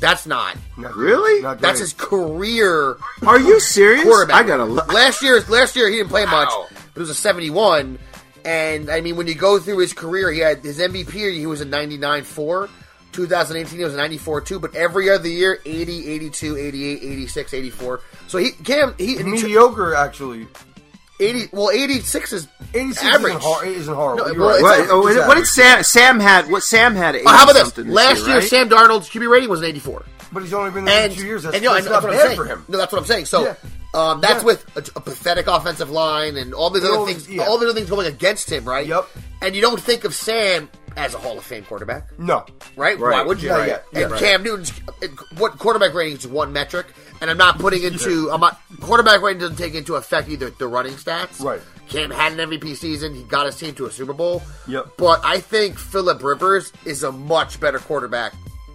[0.00, 0.56] That's not.
[0.76, 1.42] Not Really?
[1.42, 2.96] Not That's his career
[3.26, 4.04] Are you serious?
[4.04, 4.44] quarterback.
[4.44, 4.92] I gotta look.
[4.92, 6.66] Last year, last year he didn't play much, Wow.
[6.94, 7.98] But it was a 71.
[8.44, 11.46] And I mean, when you go through his career, he had his MVP year, he
[11.46, 12.68] was a 99-4.
[13.12, 18.00] 2018 he was a 94 too, but every other year 80, 82, 88, 86, 84.
[18.26, 20.48] So he Cam he he- Mediocre, actually.
[21.20, 23.30] 80 well 86 is 86 average.
[23.34, 24.26] isn't, hor- isn't horrible.
[24.28, 24.62] No, well, right.
[24.62, 25.46] What, like- oh, It's what did.
[25.46, 25.82] Sam?
[25.84, 26.62] Sam had what?
[26.62, 27.14] Sam had.
[27.14, 27.62] 80 Oh, how about this?
[27.64, 28.48] something Last year, right?
[28.48, 30.04] Sam Darnold's QB rating was an 84.
[30.32, 31.42] But he's only been there And, for two years.
[31.42, 32.36] That's, and you know, that's and not that's bad saying.
[32.38, 32.64] for him.
[32.66, 33.26] No, that's what I'm saying.
[33.26, 33.54] So Yeah.
[33.94, 34.46] Um, that's Yeah.
[34.46, 37.28] with a, a pathetic offensive line and all these And other all things.
[37.28, 37.44] yeah.
[37.44, 38.86] All the other things going against him, right?
[38.86, 39.06] Yep.
[39.42, 42.44] And you don't think of Sam as a Hall of Fame quarterback, No.
[42.76, 42.98] right?
[42.98, 43.12] Right.
[43.14, 43.48] Why would you?
[43.48, 43.68] Yeah, right?
[43.68, 44.20] yeah, yeah, and right.
[44.20, 44.72] Cam Newton's
[45.38, 46.86] what quarterback rating is one metric,
[47.20, 50.66] and I'm not putting into I'm not quarterback rating doesn't take into effect either the
[50.68, 51.42] running stats.
[51.42, 51.60] Right.
[51.88, 53.14] Cam had an MVP season.
[53.14, 54.42] He got his team to a Super Bowl.
[54.68, 54.92] Yep.
[54.96, 58.32] But I think Philip Rivers is a much better quarterback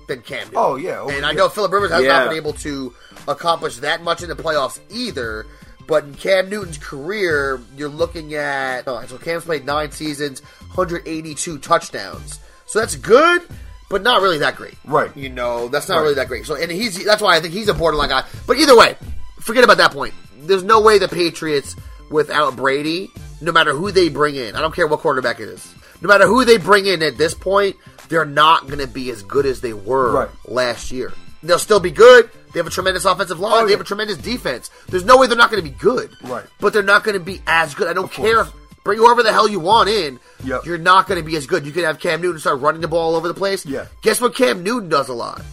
[0.08, 0.54] than Cam Newton.
[0.56, 1.00] Oh, yeah.
[1.02, 1.38] Oh, and I yeah.
[1.38, 2.10] know Philip Rivers has Yeah.
[2.20, 2.94] not been able to
[3.28, 5.46] accomplish that much in the playoffs either.
[5.88, 10.42] But in Cam Newton's career, you're looking at oh, so Cam's played nine seasons,
[10.76, 12.40] 182 touchdowns.
[12.66, 13.42] So that's good,
[13.90, 14.76] but not really that great.
[14.86, 15.16] Right.
[15.16, 16.02] You know, that's not Right.
[16.04, 16.46] really that great.
[16.46, 18.24] So and he's that's why I think he's a borderline guy.
[18.46, 18.96] But either way,
[19.40, 20.14] forget about that point.
[20.42, 21.76] There's no way the Patriots
[22.12, 23.10] without Brady,
[23.42, 25.74] no matter who they bring in, I don't care what quarterback it is.
[26.02, 27.76] No matter who they bring in at this point,
[28.10, 30.30] they're not going to be as good as they were Right.
[30.46, 31.12] last year.
[31.44, 32.30] They'll still be good.
[32.58, 33.54] They have a tremendous offensive line.
[33.54, 34.72] Oh, They have a tremendous defense.
[34.90, 36.10] There's no way they're not going to be good.
[36.24, 36.44] Right.
[36.60, 37.88] But they're not going to be as good.
[37.88, 38.52] I don't care if
[38.84, 40.20] bring whoever the hell you want in.
[40.44, 40.66] Yep.
[40.66, 41.68] You're not going to be as good.
[41.68, 43.64] You could have Cam Newton start running the ball all over the place.
[43.64, 43.86] Yeah.
[44.02, 45.44] Guess what Cam Newton does a lot?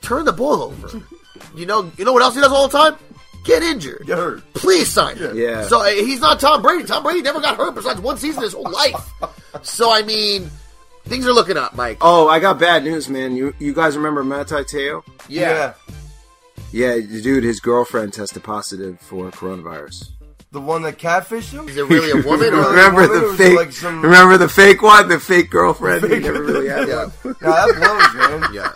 [0.00, 1.02] Turn the ball over.
[1.56, 2.96] you know, you know what else he does all the time?
[3.44, 4.04] Get injured.
[4.06, 4.44] Get hurt.
[4.54, 5.36] Please sign him.
[5.36, 5.62] Yeah.
[5.66, 6.84] So uh, he's not Tom Brady.
[6.84, 8.94] Tom Brady never got hurt besides one season his whole life.
[9.62, 10.52] so I mean,
[11.06, 11.98] things are looking up, Mike.
[12.00, 13.34] Oh, I got bad news, man.
[13.34, 15.02] You you guys remember Manti Te'o?
[15.28, 15.40] Yeah.
[15.50, 15.74] Yeah,
[17.22, 20.10] dude, his girlfriend tested positive for coronavirus.
[20.50, 21.68] The one that catfished him?
[21.68, 22.54] Is it really a woman?
[22.54, 23.56] or remember woman the was fake?
[23.56, 26.04] like some- Remember the fake one, the fake girlfriend.
[26.04, 27.06] He never really had Yeah.
[27.22, 27.36] one.
[27.42, 28.52] No, that blows, man.
[28.54, 28.72] Yeah.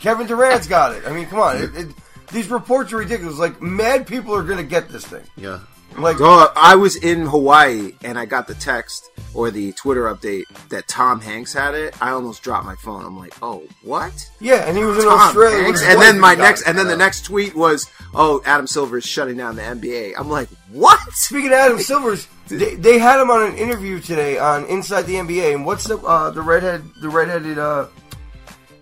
[0.00, 1.04] Kevin Durant's got it.
[1.06, 1.56] I mean, come on.
[1.56, 1.86] It, it,
[2.30, 3.38] these reports are ridiculous.
[3.38, 5.24] Like, mad people are going to get this thing.
[5.36, 5.60] Yeah.
[6.02, 10.44] Like, Oh, I was in Hawaii and I got the text or the Twitter update
[10.70, 12.00] that Tom Hanks had it.
[12.02, 13.04] I almost dropped my phone.
[13.04, 14.30] I'm like, oh, what?
[14.40, 15.64] yeah, and he was in Australia.
[15.64, 15.82] Hanks?
[15.82, 19.36] And then my next, and then the next tweet was, "Oh, Adam Silver is shutting
[19.36, 23.42] down the NBA." I'm like, "What?" Speaking of Adam Silver's, they, they had him on
[23.50, 25.54] an interview today on Inside the NBA.
[25.54, 27.88] And what's the uh, the redhead the redheaded uh,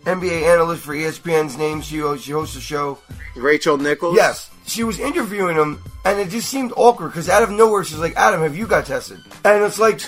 [0.05, 1.81] NBA analyst for ESPN's name?
[1.83, 2.99] She hosts, she hosts a show.
[3.35, 4.17] Rachel Nichols.
[4.17, 7.99] Yes, she was interviewing him, and it just seemed awkward because out of nowhere she's
[7.99, 10.01] like, "Adam, have you got tested?" And it's like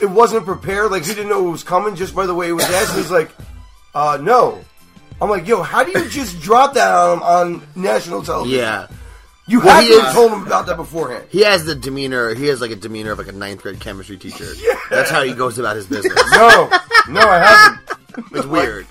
[0.00, 0.90] it wasn't prepared.
[0.90, 2.96] Like he didn't know it was coming just by the way it was asked.
[2.96, 3.30] He's like,
[3.94, 4.64] "Uh, no."
[5.20, 8.88] I'm like, "Yo, how do you just drop that on him on national television?" Yeah.
[9.46, 11.24] you Well, had to have told him about that beforehand.
[11.28, 12.34] He has the demeanor.
[12.34, 14.46] He has like a demeanor of like a ninth grade chemistry teacher.
[14.90, 16.14] That's how he goes about his business.
[16.32, 16.68] No,
[17.08, 18.32] no, I haven't.
[18.32, 18.86] It's weird.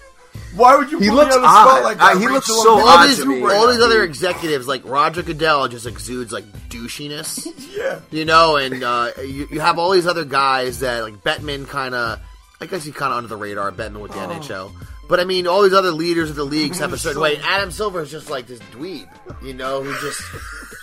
[0.56, 1.68] Why would you He put looks me on the odd.
[1.70, 2.16] spot like that?
[2.16, 3.42] Uh, he looks Rachel, so I'm all odd these, to me.
[3.44, 7.48] all these other executives, like Roger Goodell, just exudes like douchiness.
[7.76, 8.00] Yeah.
[8.12, 11.96] You know, and uh, you, you have all these other guys that like Bettman kind
[11.96, 12.20] of,
[12.60, 13.72] I guess he's kind of under the radar.
[13.72, 14.72] Bettman with the NHL,
[15.10, 17.38] but I mean, all these other leaders of the leagues have a certain way.
[17.38, 19.08] Adam Silver is just like this dweeb,
[19.42, 20.22] you know, who just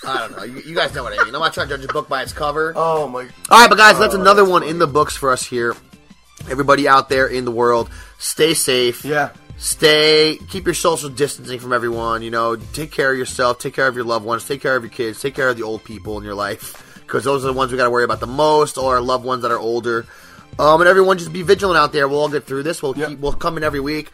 [0.07, 0.43] I don't know.
[0.45, 1.35] You, you guys know what I mean.
[1.35, 2.73] I'm not trying to judge a book by its cover.
[2.75, 3.21] Oh my!
[3.51, 5.77] All right, but guys, that's another one in the books for us here.
[6.51, 9.05] Everybody out there in the world, stay safe.
[9.05, 9.31] Yeah.
[9.59, 12.22] Stay, keep your social distancing from everyone.
[12.22, 14.84] You know, take care of yourself, take care of your loved ones, take care of
[14.84, 17.52] your kids, take care of the old people in your life because those are the
[17.54, 20.06] ones we got to worry about the most, or our loved ones that are older.
[20.59, 22.06] Um, and everyone, just be vigilant out there.
[22.06, 22.82] We'll all get through this.
[22.82, 23.09] We'll Yep.
[23.09, 24.11] keep, we'll come in every week,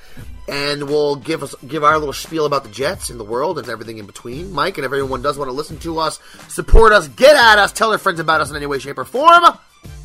[0.49, 3.69] and we'll give us give our little spiel about the Jets and the world and
[3.69, 4.53] everything in between.
[4.53, 7.73] Mike and if everyone does want to listen to us, support us, get at us,
[7.73, 9.43] tell their friends about us in any way, shape, or form.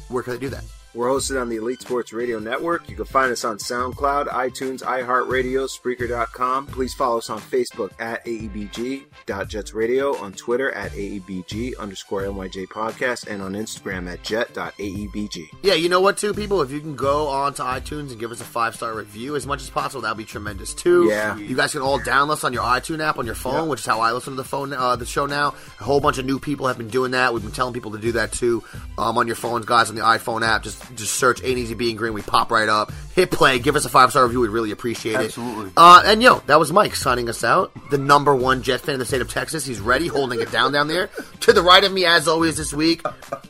[0.08, 0.64] Where can they do that?
[0.96, 2.90] We're hosted on the Elite Sports Radio Network.
[2.90, 6.66] You can find us on SoundCloud, iTunes, iHeartRadio, Spreaker.com.
[6.66, 13.44] Please follow us on Facebook at AEBG.JetsRadio, on Twitter at AEBG underscore NYJ Podcast, and
[13.44, 15.48] on Instagram at jet.aebg.
[15.62, 16.64] Yeah, you know what, too, people?
[16.64, 19.46] If you can go on to iTunes and give us a five star review as
[19.46, 21.06] much as possible, that would be tremendous too.
[21.08, 21.38] Yeah.
[21.38, 23.86] you guys can all download us on your iTunes app on your phone, which is
[23.86, 25.54] how I listen to the phone, uh, the show now.
[25.80, 27.32] A whole bunch of new people have been doing that.
[27.32, 28.64] We've been telling people to do that too.
[28.98, 31.96] Um, on your phones, guys, on the iPhone app, just just search "Ain't Easy Being
[31.96, 32.92] Green." We pop right up.
[33.16, 33.60] Hit play.
[33.60, 34.42] Give us a five star review.
[34.42, 35.26] We'd really appreciate it.
[35.26, 35.72] Absolutely.
[35.76, 37.72] Uh, and yo, that was Mike signing us out.
[37.90, 39.66] The number one Jet fan in the state of Texas.
[39.66, 41.10] He's ready, holding it down down there.
[41.42, 43.02] To the right of me, as always, this week,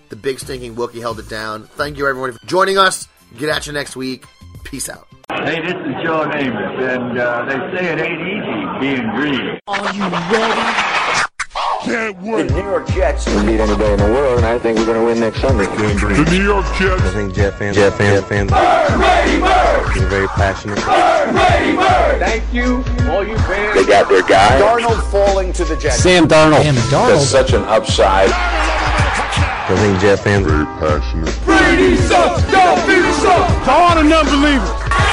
[0.10, 1.64] the big stinking Wookie held it down.
[1.64, 3.08] Thank you, everybody, for joining us.
[3.38, 4.26] Get at you next week.
[4.64, 5.08] Peace out.
[5.32, 9.60] Hey, this is Joe Namath, and uh, they say it ain't easy being green.
[9.68, 11.19] Are you ready?
[11.84, 12.44] Can't The.
[12.44, 15.06] New York Jets We beat anybody in the world, and I think we're going to
[15.06, 15.66] win next Sunday.
[15.66, 17.02] The New York Jets.
[17.02, 17.14] I Jets.
[17.14, 20.78] think Jet fans, Jet fans, fans, are very passionate.
[22.20, 23.76] Thank you, all you fans.
[23.76, 24.60] They got their guy.
[24.60, 26.02] Darnold falling to the Jets.
[26.02, 26.64] Sam Darnold.
[26.64, 27.26] Sam That's Darnold.
[27.26, 28.30] such an upside.
[28.32, 31.34] I think Jet fans, Very passionate.
[33.66, 35.09] To all the non-believers.